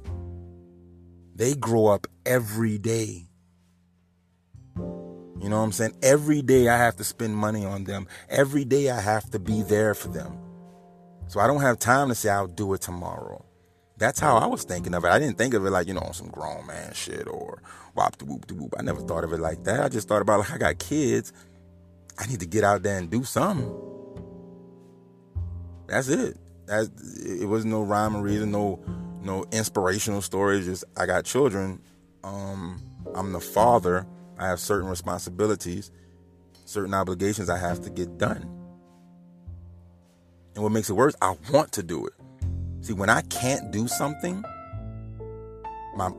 They 1.34 1.54
grow 1.54 1.88
up 1.88 2.08
every 2.26 2.78
day. 2.78 3.30
You 4.76 5.48
know 5.48 5.60
what 5.60 5.64
I'm 5.64 5.72
saying? 5.72 5.96
Every 6.04 6.42
day 6.42 6.68
I 6.68 6.78
have 6.78 6.98
to 6.98 7.06
spend 7.06 7.38
money 7.38 7.64
on 7.64 7.86
them. 7.86 8.06
Every 8.28 8.66
day 8.66 8.90
I 8.90 9.00
have 9.00 9.30
to 9.30 9.40
be 9.40 9.62
there 9.62 9.94
for 9.94 10.10
them. 10.10 10.38
So 11.28 11.40
I 11.40 11.48
don't 11.48 11.62
have 11.62 11.80
time 11.80 12.10
to 12.10 12.16
say 12.16 12.30
I'll 12.30 12.48
do 12.48 12.74
it 12.74 12.82
tomorrow. 12.82 13.46
That's 13.98 14.20
how 14.20 14.36
I 14.36 14.46
was 14.46 14.66
thinking 14.66 14.94
of 14.94 15.06
it. 15.06 15.08
I 15.08 15.20
didn't 15.20 15.38
think 15.38 15.54
of 15.54 15.66
it 15.66 15.70
like, 15.70 15.88
you 15.88 15.94
know, 15.94 16.10
some 16.12 16.28
grown 16.28 16.68
man 16.68 16.94
shit 16.94 17.30
or 17.30 17.64
wop 17.96 18.18
de 18.18 18.26
whoop 18.26 18.46
de 18.48 18.56
whoop. 18.56 18.74
I 18.78 18.82
never 18.82 19.00
thought 19.00 19.24
of 19.24 19.32
it 19.32 19.40
like 19.40 19.64
that. 19.64 19.80
I 19.80 19.88
just 19.88 20.10
thought 20.10 20.22
about 20.22 20.40
like 20.40 20.52
I 20.52 20.58
got 20.58 20.80
kids. 20.80 21.32
I 22.22 22.28
need 22.28 22.40
to 22.42 22.46
get 22.46 22.64
out 22.64 22.84
there 22.84 23.00
and 23.00 23.10
do 23.10 23.24
something. 23.24 23.76
That's 25.88 26.08
it. 26.08 26.38
That's 26.68 26.90
it 27.26 27.48
was 27.48 27.66
no 27.66 27.82
rhyme 27.82 28.16
or 28.16 28.22
reason, 28.22 28.52
no 28.52 28.80
no 29.24 29.46
inspirational 29.52 30.22
stories. 30.22 30.66
Just 30.66 30.84
I 30.96 31.08
got 31.08 31.26
children. 31.26 31.82
Um, 32.24 32.80
I'm 33.16 33.34
the 33.34 33.40
father. 33.40 34.06
I 34.38 34.48
have 34.48 34.60
certain 34.60 34.88
responsibilities, 34.88 35.92
certain 36.66 36.94
obligations 36.94 37.50
I 37.50 37.58
have 37.58 37.82
to 37.82 37.90
get 37.90 38.20
done. 38.20 38.42
And 40.54 40.64
what 40.64 40.72
makes 40.72 40.90
it 40.90 40.94
worse, 40.94 41.16
I 41.22 41.36
want 41.52 41.72
to 41.74 41.84
do 41.84 42.06
it. 42.06 42.14
See, 42.82 42.94
when 42.94 43.10
I 43.10 43.22
can't 43.22 43.72
do 43.72 43.88
something, 43.88 44.44
my 45.96 46.12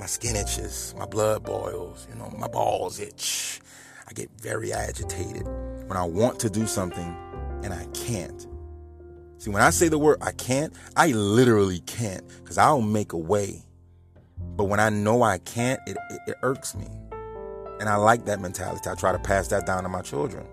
my 0.00 0.06
skin 0.06 0.34
itches, 0.34 0.96
my 0.98 1.06
blood 1.06 1.44
boils, 1.44 2.08
you 2.10 2.16
know, 2.16 2.28
my 2.36 2.48
balls 2.48 2.98
itch. 2.98 3.60
I 4.08 4.12
get 4.14 4.30
very 4.40 4.72
agitated 4.72 5.46
when 5.86 5.96
I 5.96 6.04
want 6.04 6.40
to 6.40 6.50
do 6.50 6.66
something 6.66 7.14
and 7.62 7.74
I 7.74 7.84
can't. 7.92 8.46
See, 9.36 9.50
when 9.50 9.62
I 9.62 9.68
say 9.68 9.88
the 9.88 9.98
word 9.98 10.18
I 10.22 10.32
can't, 10.32 10.74
I 10.96 11.08
literally 11.08 11.80
can't 11.80 12.26
because 12.38 12.56
I'll 12.56 12.80
make 12.80 13.12
a 13.12 13.18
way. 13.18 13.62
But 14.56 14.64
when 14.64 14.80
I 14.80 14.88
know 14.88 15.22
I 15.22 15.38
can't, 15.38 15.78
it, 15.86 15.98
it, 16.10 16.20
it 16.26 16.34
irks 16.42 16.74
me. 16.74 16.86
And 17.80 17.88
I 17.88 17.96
like 17.96 18.24
that 18.24 18.40
mentality. 18.40 18.88
I 18.88 18.94
try 18.94 19.12
to 19.12 19.18
pass 19.18 19.48
that 19.48 19.66
down 19.66 19.82
to 19.82 19.88
my 19.90 20.00
children. 20.00 20.46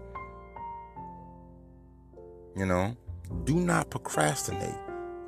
You 2.57 2.65
know, 2.65 2.95
do 3.45 3.55
not 3.55 3.89
procrastinate. 3.89 4.75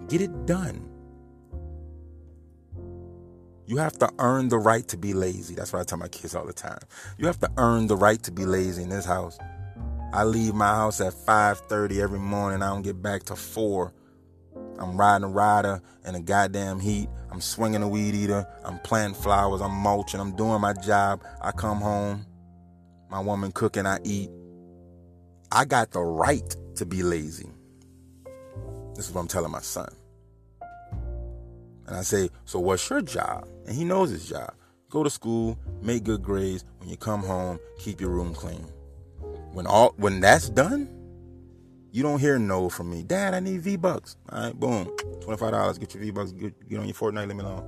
Get 0.09 0.21
it 0.21 0.45
done. 0.45 0.87
You 3.67 3.77
have 3.77 3.99
to 3.99 4.09
earn 4.19 4.47
the 4.47 4.57
right 4.57 4.87
to 4.87 4.97
be 4.97 5.13
lazy. 5.13 5.53
That's 5.53 5.73
what 5.73 5.81
I 5.81 5.83
tell 5.83 5.97
my 5.97 6.07
kids 6.07 6.33
all 6.33 6.45
the 6.45 6.53
time. 6.53 6.79
You 7.17 7.27
have 7.27 7.39
to 7.41 7.51
earn 7.57 7.87
the 7.87 7.97
right 7.97 8.21
to 8.23 8.31
be 8.31 8.45
lazy 8.45 8.81
in 8.83 8.89
this 8.89 9.05
house. 9.05 9.37
I 10.13 10.23
leave 10.23 10.53
my 10.53 10.73
house 10.73 11.01
at 11.01 11.13
5:30 11.13 12.01
every 12.01 12.17
morning. 12.17 12.61
I 12.61 12.67
don't 12.67 12.81
get 12.81 13.01
back 13.01 13.23
to 13.23 13.35
4. 13.35 13.93
I'm 14.79 14.95
riding 14.95 15.25
a 15.25 15.27
rider 15.27 15.81
in 16.05 16.15
a 16.15 16.21
goddamn 16.21 16.79
heat. 16.79 17.09
I'm 17.29 17.41
swinging 17.41 17.83
a 17.83 17.87
weed 17.89 18.15
eater. 18.15 18.47
I'm 18.63 18.79
planting 18.79 19.21
flowers. 19.21 19.59
I'm 19.59 19.73
mulching. 19.73 20.21
I'm 20.21 20.33
doing 20.37 20.61
my 20.61 20.71
job. 20.71 21.21
I 21.41 21.51
come 21.51 21.81
home. 21.81 22.25
My 23.09 23.19
woman 23.19 23.51
cooking. 23.51 23.85
I 23.85 23.99
eat. 24.05 24.29
I 25.51 25.65
got 25.65 25.91
the 25.91 26.01
right 26.01 26.55
to 26.75 26.85
be 26.85 27.03
lazy. 27.03 27.49
This 28.95 29.09
is 29.09 29.13
what 29.13 29.21
I'm 29.21 29.27
telling 29.27 29.51
my 29.51 29.61
son. 29.61 29.89
And 31.85 31.97
I 31.97 32.01
say, 32.01 32.29
So 32.45 32.59
what's 32.59 32.89
your 32.89 33.01
job? 33.01 33.47
And 33.67 33.75
he 33.75 33.83
knows 33.83 34.09
his 34.09 34.27
job. 34.27 34.53
Go 34.89 35.03
to 35.03 35.09
school, 35.09 35.59
make 35.81 36.05
good 36.05 36.23
grades. 36.23 36.63
When 36.79 36.89
you 36.89 36.97
come 36.97 37.21
home, 37.21 37.59
keep 37.77 37.99
your 37.99 38.09
room 38.09 38.33
clean. 38.33 38.65
When 39.51 39.67
all 39.67 39.93
when 39.97 40.21
that's 40.21 40.49
done, 40.49 40.89
you 41.91 42.03
don't 42.03 42.19
hear 42.19 42.39
no 42.39 42.69
from 42.69 42.89
me. 42.89 43.03
Dad, 43.03 43.33
I 43.33 43.39
need 43.39 43.61
V 43.61 43.75
bucks. 43.75 44.15
All 44.29 44.43
right, 44.43 44.57
boom. 44.57 44.85
$25. 45.21 45.79
Get 45.79 45.93
your 45.93 46.03
V 46.03 46.11
bucks. 46.11 46.31
Get, 46.31 46.69
get 46.69 46.79
on 46.79 46.85
your 46.85 46.95
Fortnite, 46.95 47.27
Let 47.27 47.35
me 47.35 47.43
alone. 47.43 47.65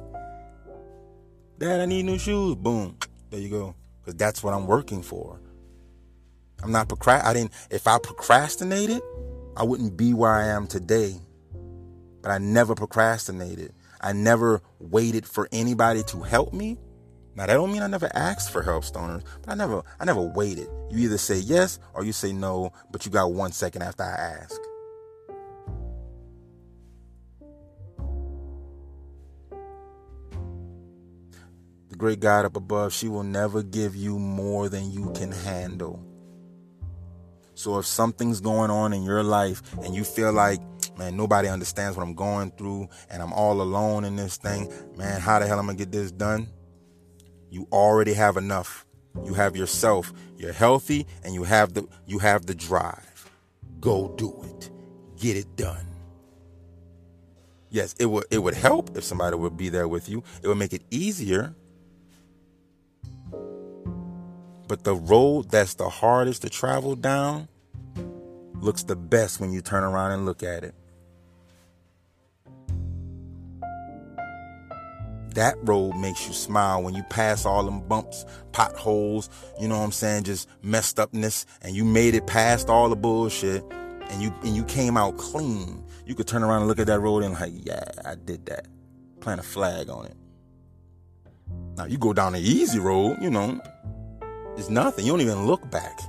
Dad, 1.58 1.82
I 1.82 1.86
need 1.86 2.04
new 2.04 2.18
shoes. 2.18 2.56
Boom. 2.56 2.98
There 3.30 3.40
you 3.40 3.50
go. 3.50 3.76
Because 4.02 4.16
that's 4.16 4.42
what 4.42 4.54
I'm 4.54 4.66
working 4.66 5.02
for. 5.02 5.42
I'm 6.64 6.72
not 6.72 6.88
procrast. 6.88 7.26
I 7.26 7.34
didn't. 7.34 7.52
If 7.70 7.88
I 7.88 8.00
procrastinated, 8.00 9.02
I 9.58 9.64
wouldn't 9.64 9.98
be 9.98 10.14
where 10.14 10.32
I 10.32 10.48
am 10.48 10.68
today. 10.68 11.16
But 12.22 12.32
I 12.32 12.38
never 12.38 12.76
procrastinated. 12.76 13.74
I 14.02 14.14
never 14.14 14.62
waited 14.80 15.26
for 15.26 15.50
anybody 15.52 16.04
to 16.04 16.22
help 16.22 16.54
me. 16.54 16.78
Now 17.36 17.46
that 17.46 17.54
don't 17.54 17.72
mean 17.72 17.82
I 17.82 17.88
never 17.88 18.10
asked 18.14 18.52
for 18.52 18.64
help, 18.64 18.84
stoners, 18.84 19.24
but 19.42 19.52
I 19.52 19.56
never 19.56 19.82
I 20.00 20.06
never 20.06 20.22
waited. 20.22 20.68
You 20.90 21.00
either 21.06 21.18
say 21.18 21.38
yes 21.38 21.80
or 21.94 22.04
you 22.04 22.12
say 22.12 22.34
no, 22.34 22.74
but 22.92 23.06
you 23.06 23.12
got 23.12 23.32
one 23.32 23.52
second 23.52 23.82
after 23.82 24.04
I 24.04 24.42
ask. 24.42 24.60
The 31.90 31.96
great 31.96 32.20
God 32.20 32.46
up 32.46 32.56
above, 32.56 32.94
she 32.94 33.08
will 33.08 33.24
never 33.24 33.64
give 33.64 33.96
you 33.96 34.20
more 34.20 34.70
than 34.70 34.92
you 34.92 35.12
can 35.16 35.32
handle. 35.32 36.04
So 37.56 37.78
if 37.80 37.86
something's 37.86 38.40
going 38.40 38.72
on 38.72 38.94
in 38.94 39.04
your 39.04 39.24
life 39.24 39.62
and 39.84 39.94
you 39.94 40.04
feel 40.04 40.32
like, 40.32 40.62
man, 41.00 41.16
nobody 41.16 41.48
understands 41.48 41.98
what 41.98 42.04
I'm 42.04 42.14
going 42.14 42.52
through 42.52 42.90
and 43.10 43.24
I'm 43.24 43.34
all 43.34 43.62
alone 43.62 44.04
in 44.04 44.18
this 44.18 44.38
thing, 44.38 44.72
man, 44.96 45.20
how 45.20 45.40
the 45.40 45.48
hell 45.48 45.58
am 45.58 45.66
I 45.66 45.74
gonna 45.74 45.78
get 45.80 45.92
this 45.92 46.12
done? 46.12 46.48
You 47.50 47.68
already 47.72 48.14
have 48.14 48.38
enough. 48.38 48.86
You 49.26 49.34
have 49.34 49.56
yourself. 49.56 50.14
You're 50.38 50.54
healthy 50.54 51.08
and 51.24 51.34
you 51.34 51.44
have 51.44 51.74
the 51.74 51.88
you 52.06 52.20
have 52.20 52.46
the 52.46 52.54
drive. 52.54 53.32
Go 53.80 54.14
do 54.18 54.44
it. 54.44 54.70
Get 55.20 55.36
it 55.36 55.56
done. 55.56 55.88
Yes, 57.70 57.96
it 57.98 58.06
would 58.06 58.26
it 58.30 58.40
would 58.40 58.54
help 58.54 58.96
if 58.96 59.04
somebody 59.04 59.36
would 59.36 59.58
be 59.58 59.70
there 59.70 59.88
with 59.88 60.10
you. 60.10 60.24
It 60.44 60.48
would 60.48 60.58
make 60.58 60.74
it 60.74 60.84
easier. 60.92 61.56
But 64.68 64.84
the 64.84 64.96
road 64.96 65.50
that's 65.50 65.74
the 65.74 65.90
hardest 65.90 66.44
to 66.44 66.50
travel 66.50 66.96
down 66.96 67.48
looks 68.62 68.84
the 68.84 68.96
best 68.96 69.40
when 69.40 69.52
you 69.52 69.62
turn 69.62 69.84
around 69.84 70.12
and 70.12 70.26
look 70.26 70.44
at 70.44 70.64
it. 70.64 70.76
That 75.36 75.56
road 75.62 75.96
makes 75.96 76.28
you 76.28 76.34
smile 76.34 76.82
when 76.82 76.96
you 76.96 77.04
pass 77.04 77.46
all 77.46 77.64
them 77.64 77.82
bumps, 77.88 78.26
potholes, 78.52 79.30
you 79.60 79.68
know 79.68 79.78
what 79.78 79.86
I'm 79.86 79.92
saying, 79.92 80.24
just 80.24 80.50
messed 80.64 81.00
upness, 81.00 81.46
and 81.62 81.76
you 81.76 81.86
made 81.86 82.16
it 82.16 82.26
past 82.26 82.70
all 82.70 82.90
the 82.90 82.96
bullshit, 82.96 83.64
and 84.10 84.22
you 84.22 84.34
and 84.42 84.56
you 84.56 84.64
came 84.66 84.98
out 84.98 85.18
clean. 85.18 85.84
You 86.06 86.16
could 86.16 86.28
turn 86.28 86.44
around 86.44 86.62
and 86.62 86.68
look 86.68 86.80
at 86.80 86.88
that 86.88 87.00
road 87.00 87.24
and 87.24 87.36
like, 87.36 87.54
yeah, 87.56 87.84
I 88.04 88.16
did 88.16 88.48
that. 88.48 88.66
Plant 89.20 89.40
a 89.40 89.44
flag 89.44 89.90
on 89.90 90.08
it. 90.08 90.18
Now 91.78 91.86
you 91.86 91.98
go 91.98 92.14
down 92.14 92.34
the 92.34 92.40
easy 92.40 92.80
road, 92.80 93.18
you 93.22 93.30
know, 93.30 93.62
it's 94.58 94.70
nothing. 94.70 95.06
You 95.06 95.12
don't 95.12 95.22
even 95.22 95.46
look 95.46 95.70
back 95.70 96.00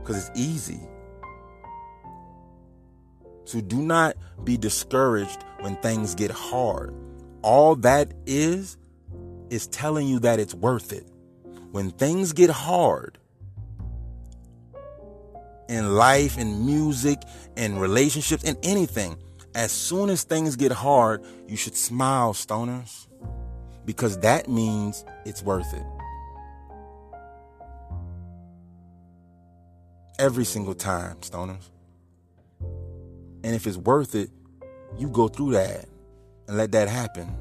because 0.00 0.28
it's 0.28 0.38
easy. 0.38 0.80
So 3.44 3.60
do 3.60 3.80
not 3.80 4.16
be 4.42 4.56
discouraged 4.56 5.42
when 5.60 5.76
things 5.76 6.14
get 6.14 6.30
hard. 6.30 6.94
All 7.44 7.76
that 7.76 8.14
is, 8.24 8.78
is 9.50 9.66
telling 9.66 10.08
you 10.08 10.18
that 10.20 10.40
it's 10.40 10.54
worth 10.54 10.94
it. 10.94 11.06
When 11.72 11.90
things 11.90 12.32
get 12.32 12.48
hard 12.48 13.18
in 15.68 15.94
life, 15.94 16.38
in 16.38 16.64
music, 16.64 17.18
in 17.54 17.78
relationships, 17.78 18.44
in 18.44 18.56
anything, 18.62 19.18
as 19.54 19.72
soon 19.72 20.08
as 20.08 20.22
things 20.22 20.56
get 20.56 20.72
hard, 20.72 21.22
you 21.46 21.58
should 21.58 21.76
smile, 21.76 22.32
stoners, 22.32 23.08
because 23.84 24.18
that 24.20 24.48
means 24.48 25.04
it's 25.26 25.42
worth 25.42 25.70
it. 25.74 25.84
Every 30.18 30.46
single 30.46 30.74
time, 30.74 31.18
stoners. 31.18 31.68
And 33.42 33.54
if 33.54 33.66
it's 33.66 33.76
worth 33.76 34.14
it, 34.14 34.30
you 34.96 35.10
go 35.10 35.28
through 35.28 35.52
that 35.52 35.84
and 36.46 36.56
let 36.56 36.72
that 36.72 36.88
happen. 36.88 37.34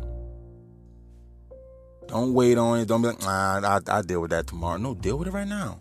Don't 2.08 2.34
wait 2.34 2.58
on 2.58 2.80
it. 2.80 2.88
Don't 2.88 3.02
be 3.02 3.08
like, 3.08 3.22
nah, 3.22 3.62
I'll, 3.64 3.82
I'll 3.88 4.04
deal 4.04 4.22
with 4.22 4.32
that 4.32 4.48
tomorrow. 4.48 4.78
No, 4.78 4.94
deal 4.94 5.18
with 5.18 5.28
it 5.28 5.32
right 5.32 5.48
now. 5.48 5.80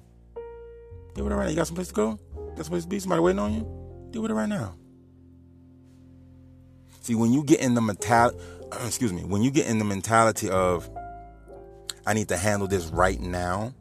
Deal 1.14 1.24
with 1.24 1.32
it 1.32 1.36
right 1.36 1.44
now. 1.44 1.50
You 1.50 1.56
got 1.56 1.66
someplace 1.66 1.88
to 1.88 1.94
go? 1.94 2.18
Got 2.56 2.64
someplace 2.64 2.84
to 2.84 2.88
be? 2.88 2.98
Somebody 3.00 3.20
waiting 3.20 3.38
on 3.38 3.52
you? 3.52 4.08
Deal 4.10 4.22
with 4.22 4.30
it 4.30 4.34
right 4.34 4.48
now. 4.48 4.74
See, 7.02 7.16
when 7.16 7.32
you 7.32 7.42
get 7.42 7.60
in 7.60 7.74
the 7.74 7.80
mentality, 7.80 8.38
uh, 8.70 8.84
excuse 8.86 9.12
me, 9.12 9.24
when 9.24 9.42
you 9.42 9.50
get 9.50 9.66
in 9.66 9.78
the 9.78 9.84
mentality 9.84 10.48
of, 10.48 10.88
I 12.06 12.14
need 12.14 12.28
to 12.28 12.36
handle 12.36 12.68
this 12.68 12.86
right 12.86 13.20
now, 13.20 13.74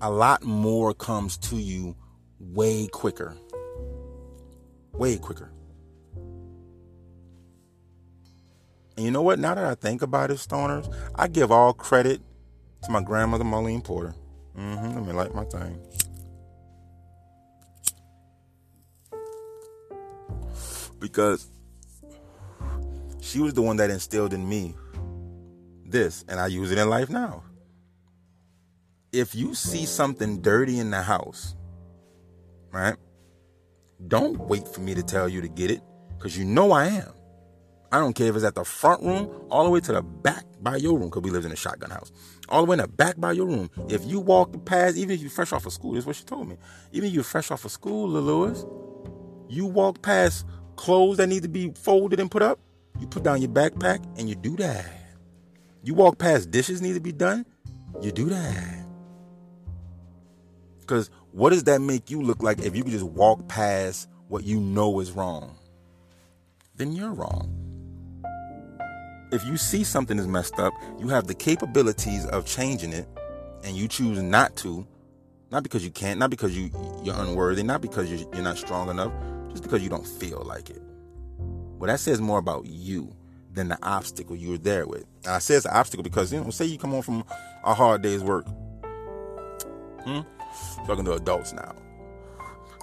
a 0.00 0.10
lot 0.10 0.42
more 0.42 0.92
comes 0.92 1.38
to 1.38 1.56
you 1.56 1.94
way 2.40 2.88
quicker. 2.88 3.36
Way 4.92 5.18
quicker. 5.18 5.51
And 8.96 9.04
you 9.06 9.10
know 9.10 9.22
what? 9.22 9.38
Now 9.38 9.54
that 9.54 9.64
I 9.64 9.74
think 9.74 10.02
about 10.02 10.30
it, 10.30 10.36
stoners, 10.36 10.94
I 11.14 11.28
give 11.28 11.50
all 11.50 11.72
credit 11.72 12.20
to 12.82 12.90
my 12.90 13.02
grandmother, 13.02 13.44
Marlene 13.44 13.82
Porter. 13.82 14.14
Mm-hmm. 14.58 14.94
Let 14.94 15.06
me 15.06 15.12
light 15.12 15.34
my 15.34 15.44
thing. 15.44 15.78
Because 20.98 21.48
she 23.20 23.40
was 23.40 23.54
the 23.54 23.62
one 23.62 23.76
that 23.78 23.90
instilled 23.90 24.34
in 24.34 24.48
me 24.48 24.74
this, 25.86 26.24
and 26.28 26.38
I 26.38 26.48
use 26.48 26.70
it 26.70 26.78
in 26.78 26.88
life 26.88 27.08
now. 27.08 27.44
If 29.10 29.34
you 29.34 29.54
see 29.54 29.84
something 29.84 30.40
dirty 30.40 30.78
in 30.78 30.90
the 30.90 31.02
house, 31.02 31.54
right? 32.70 32.96
Don't 34.08 34.38
wait 34.38 34.66
for 34.68 34.80
me 34.80 34.94
to 34.94 35.02
tell 35.02 35.28
you 35.28 35.40
to 35.40 35.48
get 35.48 35.70
it, 35.70 35.82
because 36.16 36.36
you 36.36 36.44
know 36.44 36.72
I 36.72 36.86
am. 36.86 37.12
I 37.92 37.98
don't 37.98 38.14
care 38.14 38.28
if 38.28 38.36
it's 38.36 38.44
at 38.44 38.54
the 38.54 38.64
front 38.64 39.02
room, 39.02 39.30
all 39.50 39.64
the 39.64 39.70
way 39.70 39.80
to 39.80 39.92
the 39.92 40.00
back 40.00 40.46
by 40.62 40.76
your 40.76 40.98
room, 40.98 41.10
because 41.10 41.22
we 41.22 41.30
lived 41.30 41.44
in 41.44 41.52
a 41.52 41.56
shotgun 41.56 41.90
house. 41.90 42.10
All 42.48 42.62
the 42.62 42.70
way 42.70 42.74
in 42.74 42.78
the 42.80 42.88
back 42.88 43.20
by 43.20 43.32
your 43.32 43.44
room. 43.44 43.70
If 43.90 44.06
you 44.06 44.18
walk 44.18 44.64
past, 44.64 44.96
even 44.96 45.14
if 45.14 45.20
you're 45.20 45.28
fresh 45.28 45.52
off 45.52 45.66
of 45.66 45.74
school, 45.74 45.92
that's 45.92 46.06
what 46.06 46.16
she 46.16 46.24
told 46.24 46.48
me. 46.48 46.56
Even 46.92 47.08
if 47.08 47.14
you're 47.14 47.22
fresh 47.22 47.50
off 47.50 47.66
of 47.66 47.70
school, 47.70 48.08
Lewis, 48.08 48.64
you 49.50 49.66
walk 49.66 50.00
past 50.00 50.46
clothes 50.76 51.18
that 51.18 51.26
need 51.26 51.42
to 51.42 51.50
be 51.50 51.70
folded 51.74 52.18
and 52.18 52.30
put 52.30 52.40
up, 52.40 52.58
you 52.98 53.06
put 53.06 53.24
down 53.24 53.42
your 53.42 53.50
backpack 53.50 54.02
and 54.18 54.26
you 54.26 54.36
do 54.36 54.56
that. 54.56 54.86
You 55.82 55.92
walk 55.92 56.16
past 56.16 56.50
dishes 56.50 56.80
need 56.80 56.94
to 56.94 57.00
be 57.00 57.12
done, 57.12 57.44
you 58.00 58.10
do 58.10 58.30
that. 58.30 58.86
Because 60.80 61.10
what 61.32 61.50
does 61.50 61.64
that 61.64 61.82
make 61.82 62.10
you 62.10 62.22
look 62.22 62.42
like 62.42 62.60
if 62.60 62.74
you 62.74 62.84
could 62.84 62.92
just 62.92 63.04
walk 63.04 63.48
past 63.48 64.08
what 64.28 64.44
you 64.44 64.60
know 64.60 64.98
is 65.00 65.12
wrong? 65.12 65.58
Then 66.74 66.92
you're 66.92 67.12
wrong 67.12 67.61
if 69.32 69.44
you 69.46 69.56
see 69.56 69.82
something 69.82 70.18
is 70.18 70.26
messed 70.26 70.58
up, 70.58 70.74
you 71.00 71.08
have 71.08 71.26
the 71.26 71.34
capabilities 71.34 72.26
of 72.26 72.44
changing 72.44 72.92
it, 72.92 73.08
and 73.64 73.74
you 73.74 73.88
choose 73.88 74.20
not 74.22 74.54
to, 74.56 74.86
not 75.50 75.62
because 75.62 75.84
you 75.84 75.90
can't, 75.90 76.20
not 76.20 76.30
because 76.30 76.56
you 76.56 76.70
you're 77.02 77.18
unworthy, 77.18 77.62
not 77.62 77.80
because 77.80 78.10
you're, 78.10 78.28
you're 78.34 78.44
not 78.44 78.58
strong 78.58 78.90
enough, 78.90 79.12
just 79.50 79.62
because 79.62 79.82
you 79.82 79.88
don't 79.88 80.06
feel 80.06 80.42
like 80.44 80.70
it. 80.70 80.82
Well, 81.78 81.88
that 81.88 81.98
says 81.98 82.20
more 82.20 82.38
about 82.38 82.66
you 82.66 83.10
than 83.52 83.68
the 83.68 83.78
obstacle 83.82 84.36
you're 84.36 84.58
there 84.58 84.86
with. 84.86 85.04
And 85.24 85.32
I 85.32 85.38
say 85.38 85.54
it's 85.54 85.66
an 85.66 85.72
obstacle 85.72 86.04
because 86.04 86.32
you 86.32 86.40
know, 86.40 86.50
say 86.50 86.66
you 86.66 86.78
come 86.78 86.90
home 86.90 87.02
from 87.02 87.24
a 87.64 87.74
hard 87.74 88.02
day's 88.02 88.22
work. 88.22 88.46
Hmm? 90.04 90.20
Talking 90.86 91.04
to 91.06 91.14
adults 91.14 91.52
now. 91.52 91.74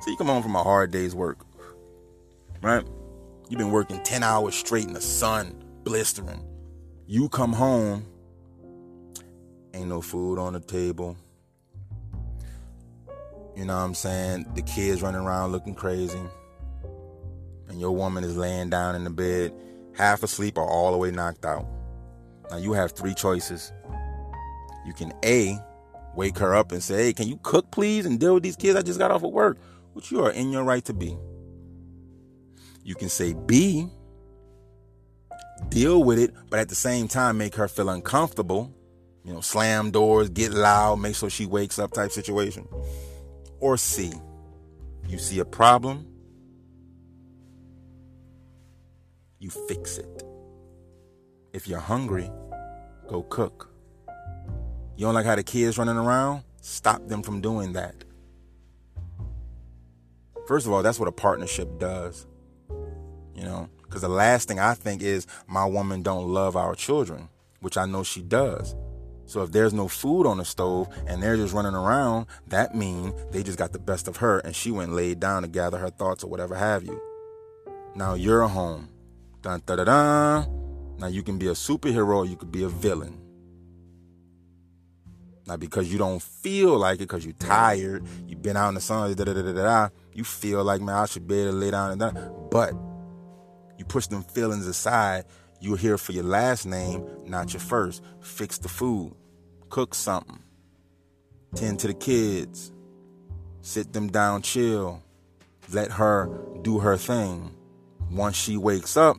Say 0.01 0.11
you 0.11 0.17
come 0.17 0.27
home 0.27 0.43
from 0.43 0.55
a 0.55 0.63
hard 0.63 0.91
day's 0.91 1.13
work, 1.13 1.45
right? 2.61 2.85
You've 3.49 3.59
been 3.59 3.71
working 3.71 4.01
10 4.03 4.23
hours 4.23 4.55
straight 4.55 4.85
in 4.85 4.93
the 4.93 5.01
sun 5.01 5.68
blistering. 5.89 6.45
You 7.07 7.29
come 7.29 7.51
home, 7.51 8.05
ain't 9.73 9.87
no 9.87 10.01
food 10.01 10.37
on 10.37 10.53
the 10.53 10.59
table. 10.59 11.17
You 13.55 13.65
know 13.65 13.75
what 13.75 13.85
I'm 13.85 13.95
saying? 13.95 14.45
The 14.53 14.61
kids 14.61 15.01
running 15.01 15.21
around 15.21 15.51
looking 15.51 15.73
crazy. 15.73 16.21
And 17.69 17.81
your 17.81 17.89
woman 17.89 18.23
is 18.23 18.37
laying 18.37 18.69
down 18.69 18.93
in 18.93 19.03
the 19.03 19.09
bed, 19.09 19.51
half 19.97 20.21
asleep 20.21 20.59
or 20.59 20.63
all 20.63 20.91
the 20.91 20.97
way 20.99 21.09
knocked 21.09 21.43
out. 21.43 21.65
Now 22.51 22.57
you 22.57 22.73
have 22.73 22.91
three 22.91 23.15
choices. 23.15 23.73
You 24.85 24.93
can 24.93 25.11
A, 25.25 25.57
wake 26.15 26.37
her 26.37 26.53
up 26.53 26.71
and 26.71 26.83
say, 26.83 27.05
Hey, 27.05 27.13
can 27.13 27.27
you 27.27 27.39
cook 27.41 27.71
please 27.71 28.05
and 28.05 28.19
deal 28.19 28.35
with 28.35 28.43
these 28.43 28.55
kids 28.55 28.77
I 28.77 28.83
just 28.83 28.99
got 28.99 29.09
off 29.09 29.23
of 29.23 29.31
work? 29.31 29.57
Which 29.93 30.11
you 30.11 30.23
are 30.23 30.31
in 30.31 30.51
your 30.51 30.63
right 30.63 30.85
to 30.85 30.93
be. 30.93 31.17
You 32.83 32.93
can 32.93 33.09
say 33.09 33.33
B, 33.33 33.89
deal 35.69 36.03
with 36.03 36.19
it, 36.19 36.33
but 36.49 36.59
at 36.59 36.69
the 36.69 36.75
same 36.75 37.07
time 37.07 37.37
make 37.37 37.55
her 37.55 37.67
feel 37.67 37.89
uncomfortable. 37.89 38.73
You 39.23 39.33
know, 39.33 39.41
slam 39.41 39.91
doors, 39.91 40.29
get 40.29 40.51
loud, 40.51 40.99
make 40.99 41.15
sure 41.15 41.29
she 41.29 41.45
wakes 41.45 41.77
up 41.77 41.93
type 41.93 42.11
situation. 42.11 42.67
Or 43.59 43.77
C, 43.77 44.13
you 45.07 45.17
see 45.17 45.39
a 45.39 45.45
problem, 45.45 46.07
you 49.39 49.49
fix 49.67 49.97
it. 49.97 50.23
If 51.53 51.67
you're 51.67 51.79
hungry, 51.79 52.31
go 53.07 53.23
cook. 53.23 53.69
You 54.95 55.05
don't 55.05 55.13
like 55.13 55.25
how 55.25 55.35
the 55.35 55.43
kids 55.43 55.77
running 55.77 55.97
around? 55.97 56.43
Stop 56.61 57.07
them 57.07 57.23
from 57.23 57.41
doing 57.41 57.73
that. 57.73 57.95
First 60.47 60.65
of 60.65 60.73
all, 60.73 60.83
that's 60.83 60.99
what 60.99 61.07
a 61.07 61.11
partnership 61.11 61.79
does. 61.79 62.25
You 63.35 63.43
know, 63.43 63.69
because 63.89 64.01
the 64.01 64.07
last 64.09 64.47
thing 64.47 64.59
I 64.59 64.75
think 64.75 65.01
is 65.01 65.25
my 65.47 65.65
woman 65.65 66.03
don't 66.03 66.27
love 66.27 66.55
our 66.55 66.75
children, 66.75 67.27
which 67.59 67.75
I 67.75 67.85
know 67.85 68.03
she 68.03 68.21
does. 68.21 68.75
So 69.25 69.43
if 69.43 69.51
there's 69.51 69.73
no 69.73 69.87
food 69.87 70.25
on 70.25 70.37
the 70.37 70.45
stove 70.45 70.87
and 71.07 71.21
they're 71.21 71.35
just 71.35 71.53
running 71.53 71.75
around, 71.75 72.27
that 72.47 72.75
means 72.75 73.13
they 73.31 73.43
just 73.43 73.57
got 73.57 73.73
the 73.73 73.79
best 73.79 74.07
of 74.07 74.17
her 74.17 74.39
and 74.39 74.55
she 74.55 74.71
went 74.71 74.93
laid 74.93 75.19
down 75.19 75.41
to 75.41 75.47
gather 75.47 75.77
her 75.77 75.89
thoughts 75.89 76.23
or 76.23 76.29
whatever 76.29 76.55
have 76.55 76.83
you. 76.83 77.01
Now 77.95 78.13
you're 78.13 78.47
home. 78.47 78.89
Dun 79.41 79.61
da 79.65 79.75
da 79.75 79.83
da. 79.83 80.45
Now 80.97 81.07
you 81.07 81.23
can 81.23 81.37
be 81.37 81.47
a 81.47 81.51
superhero 81.51 82.27
you 82.27 82.35
could 82.35 82.51
be 82.51 82.63
a 82.63 82.69
villain. 82.69 83.19
Now 85.45 85.57
because 85.57 85.91
you 85.91 85.97
don't 85.97 86.21
feel 86.21 86.77
like 86.77 86.95
it 86.95 87.09
because 87.09 87.25
you're 87.25 87.33
tired, 87.33 88.05
you've 88.27 88.41
been 88.41 88.57
out 88.57 88.69
in 88.69 88.75
the 88.75 88.81
sun, 88.81 89.13
da 89.13 89.23
da 89.23 89.33
da 89.33 89.41
da 89.41 89.53
da. 89.53 89.89
You 90.13 90.23
feel 90.23 90.63
like 90.63 90.81
man, 90.81 90.95
I 90.95 91.05
should 91.05 91.27
be 91.27 91.41
able 91.41 91.51
to 91.51 91.57
lay 91.57 91.71
down 91.71 91.91
and 91.91 92.01
that. 92.01 92.49
But 92.49 92.73
you 93.79 93.85
push 93.85 94.05
them 94.07 94.21
feelings 94.21 94.67
aside. 94.67 95.23
You're 95.61 95.77
here 95.77 95.97
for 95.97 96.11
your 96.11 96.25
last 96.25 96.65
name, 96.65 97.03
not 97.25 97.53
your 97.53 97.61
first. 97.61 98.03
Fix 98.19 98.57
the 98.57 98.69
food, 98.69 99.15
cook 99.69 99.95
something, 99.95 100.39
tend 101.55 101.79
to 101.79 101.87
the 101.87 101.93
kids, 101.93 102.71
sit 103.61 103.93
them 103.93 104.09
down, 104.09 104.41
chill, 104.41 105.01
let 105.71 105.91
her 105.93 106.29
do 106.61 106.79
her 106.79 106.97
thing. 106.97 107.55
Once 108.11 108.35
she 108.35 108.57
wakes 108.57 108.97
up, 108.97 109.17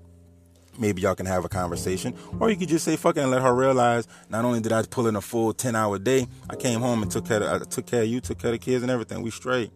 maybe 0.78 1.00
y'all 1.00 1.14
can 1.14 1.26
have 1.26 1.44
a 1.44 1.48
conversation. 1.48 2.14
Or 2.38 2.50
you 2.50 2.56
could 2.56 2.68
just 2.68 2.84
say 2.84 2.96
fuck 2.96 3.16
it 3.16 3.20
and 3.20 3.30
let 3.30 3.40
her 3.40 3.54
realize 3.54 4.06
not 4.28 4.44
only 4.44 4.60
did 4.60 4.72
I 4.72 4.82
pull 4.82 5.06
in 5.06 5.16
a 5.16 5.22
full 5.22 5.54
10 5.54 5.74
hour 5.74 5.98
day, 5.98 6.26
I 6.50 6.56
came 6.56 6.80
home 6.80 7.02
and 7.02 7.10
took 7.10 7.26
care 7.26 7.42
of, 7.42 7.62
I 7.62 7.64
took 7.64 7.86
care 7.86 8.02
of 8.02 8.08
you, 8.08 8.20
took 8.20 8.38
care 8.38 8.52
of 8.52 8.60
the 8.60 8.64
kids 8.64 8.82
and 8.82 8.90
everything. 8.90 9.22
We 9.22 9.30
straight. 9.30 9.70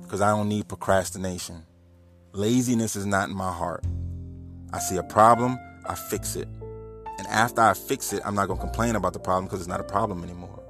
Because 0.00 0.22
I 0.22 0.30
don't 0.30 0.48
need 0.48 0.68
procrastination. 0.68 1.65
Laziness 2.36 2.96
is 2.96 3.06
not 3.06 3.30
in 3.30 3.34
my 3.34 3.50
heart. 3.50 3.82
I 4.70 4.78
see 4.78 4.98
a 4.98 5.02
problem, 5.02 5.58
I 5.86 5.94
fix 5.94 6.36
it. 6.36 6.46
And 7.18 7.26
after 7.28 7.62
I 7.62 7.72
fix 7.72 8.12
it, 8.12 8.20
I'm 8.26 8.34
not 8.34 8.46
going 8.46 8.58
to 8.58 8.64
complain 8.64 8.94
about 8.94 9.14
the 9.14 9.18
problem 9.18 9.46
because 9.46 9.60
it's 9.60 9.68
not 9.68 9.80
a 9.80 9.84
problem 9.84 10.22
anymore. 10.22 10.62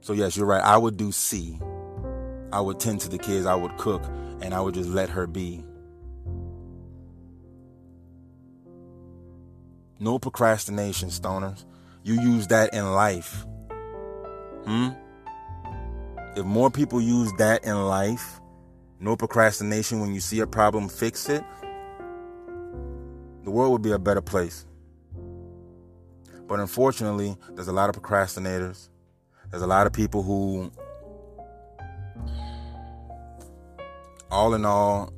So, 0.00 0.12
yes, 0.12 0.36
you're 0.36 0.46
right. 0.46 0.62
I 0.62 0.76
would 0.76 0.96
do 0.96 1.10
C. 1.10 1.58
I 2.52 2.60
would 2.60 2.78
tend 2.78 3.00
to 3.00 3.08
the 3.08 3.18
kids, 3.18 3.46
I 3.46 3.56
would 3.56 3.76
cook, 3.78 4.04
and 4.42 4.54
I 4.54 4.60
would 4.60 4.74
just 4.74 4.88
let 4.90 5.08
her 5.10 5.26
be. 5.26 5.64
No 9.98 10.20
procrastination, 10.20 11.08
stoners. 11.08 11.64
You 12.04 12.14
use 12.14 12.46
that 12.46 12.72
in 12.72 12.92
life. 12.92 13.44
Hmm? 14.66 14.90
If 16.36 16.44
more 16.44 16.70
people 16.70 17.00
use 17.00 17.32
that 17.38 17.64
in 17.64 17.74
life, 17.86 18.39
no 19.00 19.16
procrastination 19.16 20.00
when 20.00 20.14
you 20.14 20.20
see 20.20 20.40
a 20.40 20.46
problem, 20.46 20.88
fix 20.88 21.28
it, 21.28 21.42
the 23.44 23.50
world 23.50 23.72
would 23.72 23.82
be 23.82 23.92
a 23.92 23.98
better 23.98 24.20
place. 24.20 24.66
But 26.46 26.60
unfortunately, 26.60 27.36
there's 27.52 27.68
a 27.68 27.72
lot 27.72 27.88
of 27.88 28.00
procrastinators. 28.00 28.88
There's 29.50 29.62
a 29.62 29.66
lot 29.66 29.86
of 29.86 29.92
people 29.92 30.22
who, 30.22 30.70
all 34.30 34.52
in 34.54 34.66
all, 34.66 35.12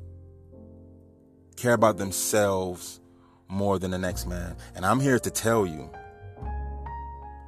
care 1.57 1.73
about 1.73 1.97
themselves 1.97 3.01
more 3.47 3.79
than 3.79 3.91
the 3.91 3.97
next 3.97 4.25
man. 4.27 4.55
And 4.75 4.85
I'm 4.85 4.99
here 4.99 5.19
to 5.19 5.29
tell 5.29 5.65
you 5.65 5.89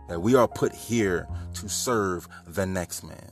that 0.09 0.21
we 0.21 0.35
are 0.35 0.47
put 0.47 0.73
here 0.73 1.27
to 1.55 1.69
serve 1.69 2.27
the 2.45 2.65
next 2.65 3.03
man, 3.03 3.31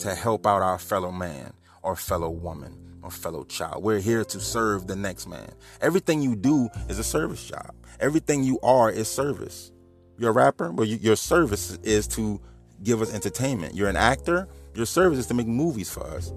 to 0.00 0.14
help 0.14 0.46
out 0.46 0.62
our 0.62 0.78
fellow 0.78 1.10
man, 1.10 1.52
or 1.84 1.94
fellow 1.94 2.30
woman 2.30 2.76
or 3.02 3.10
fellow 3.10 3.44
child. 3.44 3.84
We're 3.84 4.00
here 4.00 4.24
to 4.24 4.40
serve 4.40 4.86
the 4.86 4.96
next 4.96 5.28
man. 5.28 5.52
Everything 5.80 6.22
you 6.22 6.34
do 6.34 6.68
is 6.88 6.98
a 6.98 7.04
service 7.04 7.44
job. 7.44 7.74
Everything 8.00 8.42
you 8.42 8.58
are 8.62 8.90
is 8.90 9.06
service. 9.06 9.70
You're 10.18 10.30
a 10.30 10.32
rapper, 10.32 10.72
but 10.72 10.88
you, 10.88 10.96
your 10.96 11.16
service 11.16 11.78
is 11.82 12.08
to 12.08 12.40
give 12.82 13.02
us 13.02 13.12
entertainment. 13.14 13.74
You're 13.74 13.88
an 13.88 13.96
actor, 13.96 14.48
your 14.74 14.86
service 14.86 15.18
is 15.18 15.26
to 15.26 15.34
make 15.34 15.46
movies 15.46 15.90
for 15.90 16.04
us. 16.04 16.32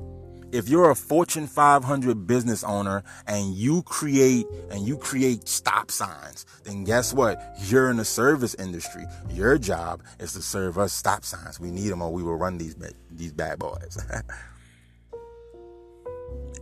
If 0.51 0.69
you're 0.69 0.91
a 0.91 0.95
Fortune 0.95 1.45
500 1.45 2.25
business 2.25 2.63
owner 2.63 3.03
and 3.27 3.53
you 3.53 3.83
create 3.83 4.45
and 4.71 4.87
you 4.87 4.97
create 4.97 5.47
stop 5.47 5.91
signs, 5.91 6.45
then 6.63 6.85
guess 6.85 7.13
what? 7.13 7.41
You're 7.65 7.89
in 7.89 7.97
the 7.97 8.05
service 8.05 8.55
industry. 8.55 9.03
Your 9.29 9.57
job 9.57 10.03
is 10.19 10.33
to 10.33 10.41
serve 10.41 10.77
us 10.77 10.93
stop 10.93 11.25
signs. 11.25 11.59
We 11.59 11.69
need 11.69 11.89
them 11.89 12.01
or 12.01 12.13
we 12.13 12.23
will 12.23 12.37
run 12.37 12.57
these 12.57 12.75
these 13.11 13.33
bad 13.33 13.59
boys. 13.59 13.97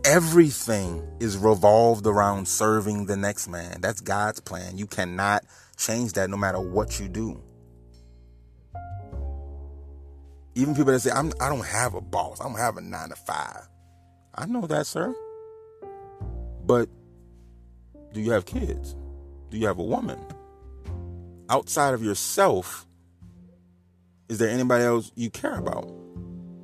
everything 0.04 1.06
is 1.20 1.36
revolved 1.36 2.06
around 2.06 2.46
serving 2.46 3.06
the 3.06 3.16
next 3.16 3.48
man. 3.48 3.80
That's 3.80 4.00
God's 4.00 4.40
plan. 4.40 4.78
You 4.78 4.86
cannot 4.86 5.44
change 5.76 6.12
that 6.14 6.30
no 6.30 6.36
matter 6.36 6.60
what 6.60 7.00
you 7.00 7.08
do. 7.08 7.42
Even 10.54 10.74
people 10.74 10.92
that 10.92 11.00
say, 11.00 11.10
I'm, 11.10 11.32
I 11.40 11.48
don't 11.48 11.66
have 11.66 11.94
a 11.94 12.00
boss, 12.00 12.40
I 12.40 12.44
don't 12.44 12.56
have 12.56 12.76
a 12.76 12.80
nine 12.80 13.10
to 13.10 13.16
five. 13.16 13.68
I 14.34 14.46
know 14.46 14.66
that, 14.66 14.86
sir. 14.86 15.14
But 16.64 16.88
do 18.12 18.20
you 18.20 18.32
have 18.32 18.46
kids? 18.46 18.96
Do 19.50 19.58
you 19.58 19.66
have 19.66 19.78
a 19.78 19.84
woman? 19.84 20.18
outside 21.48 21.94
of 21.94 22.02
yourself, 22.02 22.86
is 24.28 24.38
there 24.38 24.48
anybody 24.48 24.84
else 24.84 25.12
you 25.14 25.30
care 25.30 25.58
about? 25.58 25.86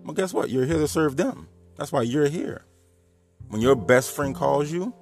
Well, 0.04 0.14
guess 0.14 0.32
what? 0.32 0.50
You're 0.50 0.66
here 0.66 0.78
to 0.78 0.88
serve 0.88 1.16
them. 1.16 1.48
That's 1.76 1.92
why 1.92 2.02
you're 2.02 2.28
here. 2.28 2.64
When 3.52 3.60
your 3.60 3.76
best 3.76 4.12
friend 4.12 4.34
calls 4.34 4.72
you 4.72 4.94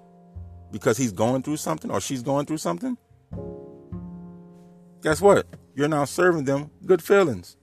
because 0.73 0.97
he's 0.97 1.13
going 1.13 1.45
through 1.45 1.59
something 1.59 1.89
or 1.89 2.01
she's 2.01 2.21
going 2.21 2.47
through 2.47 2.57
something, 2.59 2.99
guess 5.03 5.21
what? 5.21 5.47
You're 5.77 5.87
now 5.87 6.05
serving 6.05 6.47
them 6.47 6.69
good 6.85 7.01
feelings. 7.01 7.57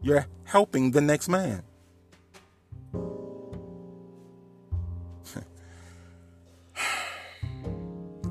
You're 0.00 0.24
helping 0.44 0.90
the 0.92 1.02
next 1.02 1.28
man. 1.28 1.62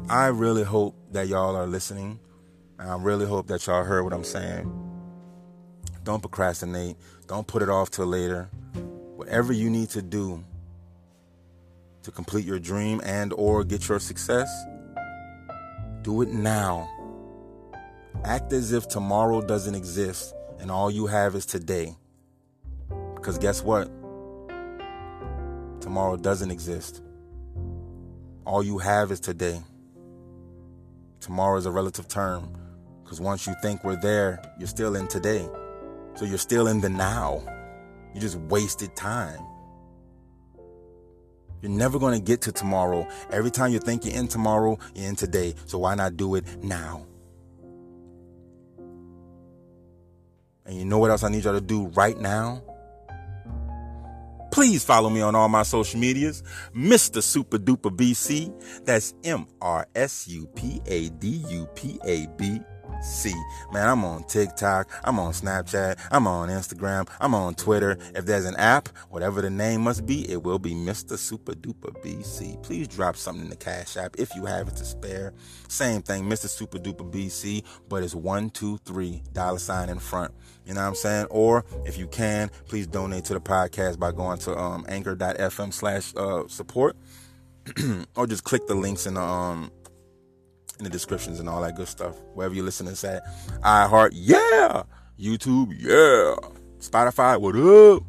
I 0.09 0.25
really 0.25 0.63
hope 0.63 0.95
that 1.11 1.27
y'all 1.27 1.55
are 1.55 1.67
listening. 1.67 2.19
I 2.79 2.95
really 2.95 3.27
hope 3.27 3.45
that 3.45 3.67
y'all 3.67 3.83
heard 3.83 4.01
what 4.01 4.13
I'm 4.13 4.23
saying. 4.23 4.73
Don't 6.03 6.21
procrastinate. 6.21 6.97
Don't 7.27 7.45
put 7.45 7.61
it 7.61 7.69
off 7.69 7.91
till 7.91 8.07
later. 8.07 8.49
Whatever 9.21 9.53
you 9.53 9.69
need 9.69 9.91
to 9.91 10.01
do 10.01 10.43
to 12.01 12.09
complete 12.09 12.43
your 12.43 12.57
dream 12.57 12.99
and 13.05 13.31
or 13.33 13.63
get 13.63 13.87
your 13.87 13.99
success, 13.99 14.49
do 16.01 16.23
it 16.23 16.29
now. 16.29 16.89
Act 18.25 18.51
as 18.51 18.71
if 18.71 18.87
tomorrow 18.87 19.39
doesn't 19.39 19.75
exist 19.75 20.33
and 20.59 20.71
all 20.71 20.89
you 20.89 21.05
have 21.05 21.35
is 21.35 21.45
today. 21.45 21.95
Because 23.13 23.37
guess 23.37 23.61
what? 23.61 23.91
Tomorrow 25.81 26.17
doesn't 26.17 26.49
exist. 26.49 27.03
All 28.43 28.63
you 28.63 28.79
have 28.79 29.11
is 29.11 29.19
today. 29.19 29.61
Tomorrow 31.19 31.59
is 31.59 31.67
a 31.67 31.71
relative 31.71 32.07
term 32.07 32.57
because 33.03 33.21
once 33.21 33.45
you 33.45 33.53
think 33.61 33.83
we're 33.83 34.01
there, 34.01 34.41
you're 34.57 34.67
still 34.67 34.95
in 34.95 35.07
today. 35.07 35.47
So 36.15 36.25
you're 36.25 36.39
still 36.39 36.65
in 36.65 36.81
the 36.81 36.89
now. 36.89 37.43
You 38.13 38.21
just 38.21 38.37
wasted 38.37 38.95
time. 38.95 39.39
You're 41.61 41.71
never 41.71 41.99
going 41.99 42.19
to 42.19 42.23
get 42.23 42.41
to 42.41 42.51
tomorrow. 42.51 43.07
Every 43.29 43.51
time 43.51 43.71
you 43.71 43.79
think 43.79 44.03
you're 44.03 44.15
in 44.15 44.27
tomorrow, 44.27 44.79
you're 44.95 45.07
in 45.07 45.15
today. 45.15 45.53
So 45.65 45.77
why 45.77 45.95
not 45.95 46.17
do 46.17 46.35
it 46.35 46.63
now? 46.63 47.05
And 50.65 50.75
you 50.77 50.85
know 50.85 50.97
what 50.97 51.11
else 51.11 51.23
I 51.23 51.29
need 51.29 51.43
y'all 51.43 51.53
to 51.53 51.61
do 51.61 51.87
right 51.87 52.17
now? 52.17 52.63
Please 54.51 54.83
follow 54.83 55.09
me 55.09 55.21
on 55.21 55.33
all 55.33 55.47
my 55.47 55.63
social 55.63 55.99
medias, 55.99 56.43
Mr. 56.75 57.23
Super 57.23 57.57
Duper 57.57 57.95
BC. 57.95 58.85
That's 58.85 59.13
M 59.23 59.47
R 59.61 59.87
S 59.95 60.27
U 60.27 60.45
P 60.55 60.81
A 60.87 61.09
D 61.09 61.43
U 61.47 61.67
P 61.73 61.99
A 62.05 62.27
B 62.37 62.59
see. 63.01 63.33
Man, 63.71 63.87
I'm 63.87 64.03
on 64.05 64.23
TikTok, 64.23 64.89
I'm 65.03 65.19
on 65.19 65.33
Snapchat, 65.33 65.99
I'm 66.11 66.27
on 66.27 66.49
Instagram, 66.49 67.09
I'm 67.19 67.33
on 67.35 67.55
Twitter. 67.55 67.97
If 68.15 68.25
there's 68.25 68.45
an 68.45 68.55
app, 68.57 68.89
whatever 69.09 69.41
the 69.41 69.49
name 69.49 69.81
must 69.81 70.05
be, 70.05 70.29
it 70.31 70.43
will 70.43 70.59
be 70.59 70.73
Mr. 70.73 71.17
Super 71.17 71.53
Duper 71.53 71.91
BC. 72.03 72.61
Please 72.63 72.87
drop 72.87 73.15
something 73.15 73.43
in 73.43 73.49
the 73.49 73.55
Cash 73.55 73.97
App 73.97 74.15
if 74.19 74.33
you 74.35 74.45
have 74.45 74.67
it 74.67 74.75
to 74.77 74.85
spare. 74.85 75.33
Same 75.67 76.01
thing, 76.01 76.23
Mr. 76.25 76.47
Super 76.47 76.77
Duper 76.77 77.09
BC, 77.09 77.63
but 77.89 78.03
it's 78.03 78.15
one, 78.15 78.49
two, 78.49 78.77
three 78.79 79.21
dollar 79.33 79.59
sign 79.59 79.89
in 79.89 79.99
front. 79.99 80.33
You 80.65 80.73
know 80.75 80.81
what 80.81 80.87
I'm 80.87 80.95
saying? 80.95 81.27
Or 81.29 81.65
if 81.85 81.97
you 81.97 82.07
can, 82.07 82.49
please 82.67 82.87
donate 82.87 83.25
to 83.25 83.33
the 83.33 83.41
podcast 83.41 83.99
by 83.99 84.11
going 84.11 84.37
to 84.39 84.57
um, 84.57 84.85
anchor.fm 84.87 85.73
slash 85.73 86.13
uh, 86.15 86.47
support. 86.47 86.95
or 88.15 88.25
just 88.25 88.43
click 88.43 88.65
the 88.65 88.73
links 88.73 89.05
in 89.05 89.13
the 89.13 89.21
um 89.21 89.71
in 90.81 90.83
the 90.83 90.89
descriptions 90.89 91.39
and 91.39 91.47
all 91.47 91.61
that 91.61 91.75
good 91.75 91.87
stuff. 91.87 92.15
Wherever 92.33 92.55
you 92.55 92.63
listen 92.63 92.87
to 92.87 93.07
at. 93.07 93.23
iHeart, 93.61 94.09
yeah. 94.13 94.83
YouTube, 95.19 95.75
yeah. 95.77 96.35
Spotify, 96.79 97.39
what 97.39 97.55
up? 97.55 98.03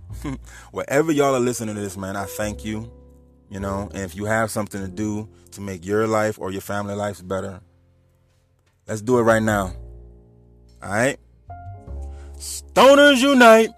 Wherever 0.73 1.12
y'all 1.12 1.35
are 1.35 1.41
listening 1.41 1.75
to 1.75 1.81
this, 1.81 1.99
man, 1.99 2.16
I 2.16 2.25
thank 2.25 2.64
you. 2.64 2.91
You 3.51 3.61
know, 3.61 3.91
and 3.93 4.03
if 4.03 4.16
you 4.16 4.25
have 4.25 4.51
something 4.51 4.81
to 4.81 4.89
do 4.89 5.29
to 5.51 5.61
make 5.61 5.85
your 5.85 6.07
life 6.07 6.39
or 6.39 6.51
your 6.51 6.62
family 6.62 6.95
life 6.95 7.20
better, 7.27 7.61
let's 8.89 9.03
do 9.03 9.18
it 9.18 9.23
right 9.23 9.43
now. 9.43 9.75
All 10.83 10.89
right? 10.89 11.18
Stoners 12.39 13.20
unite. 13.20 13.68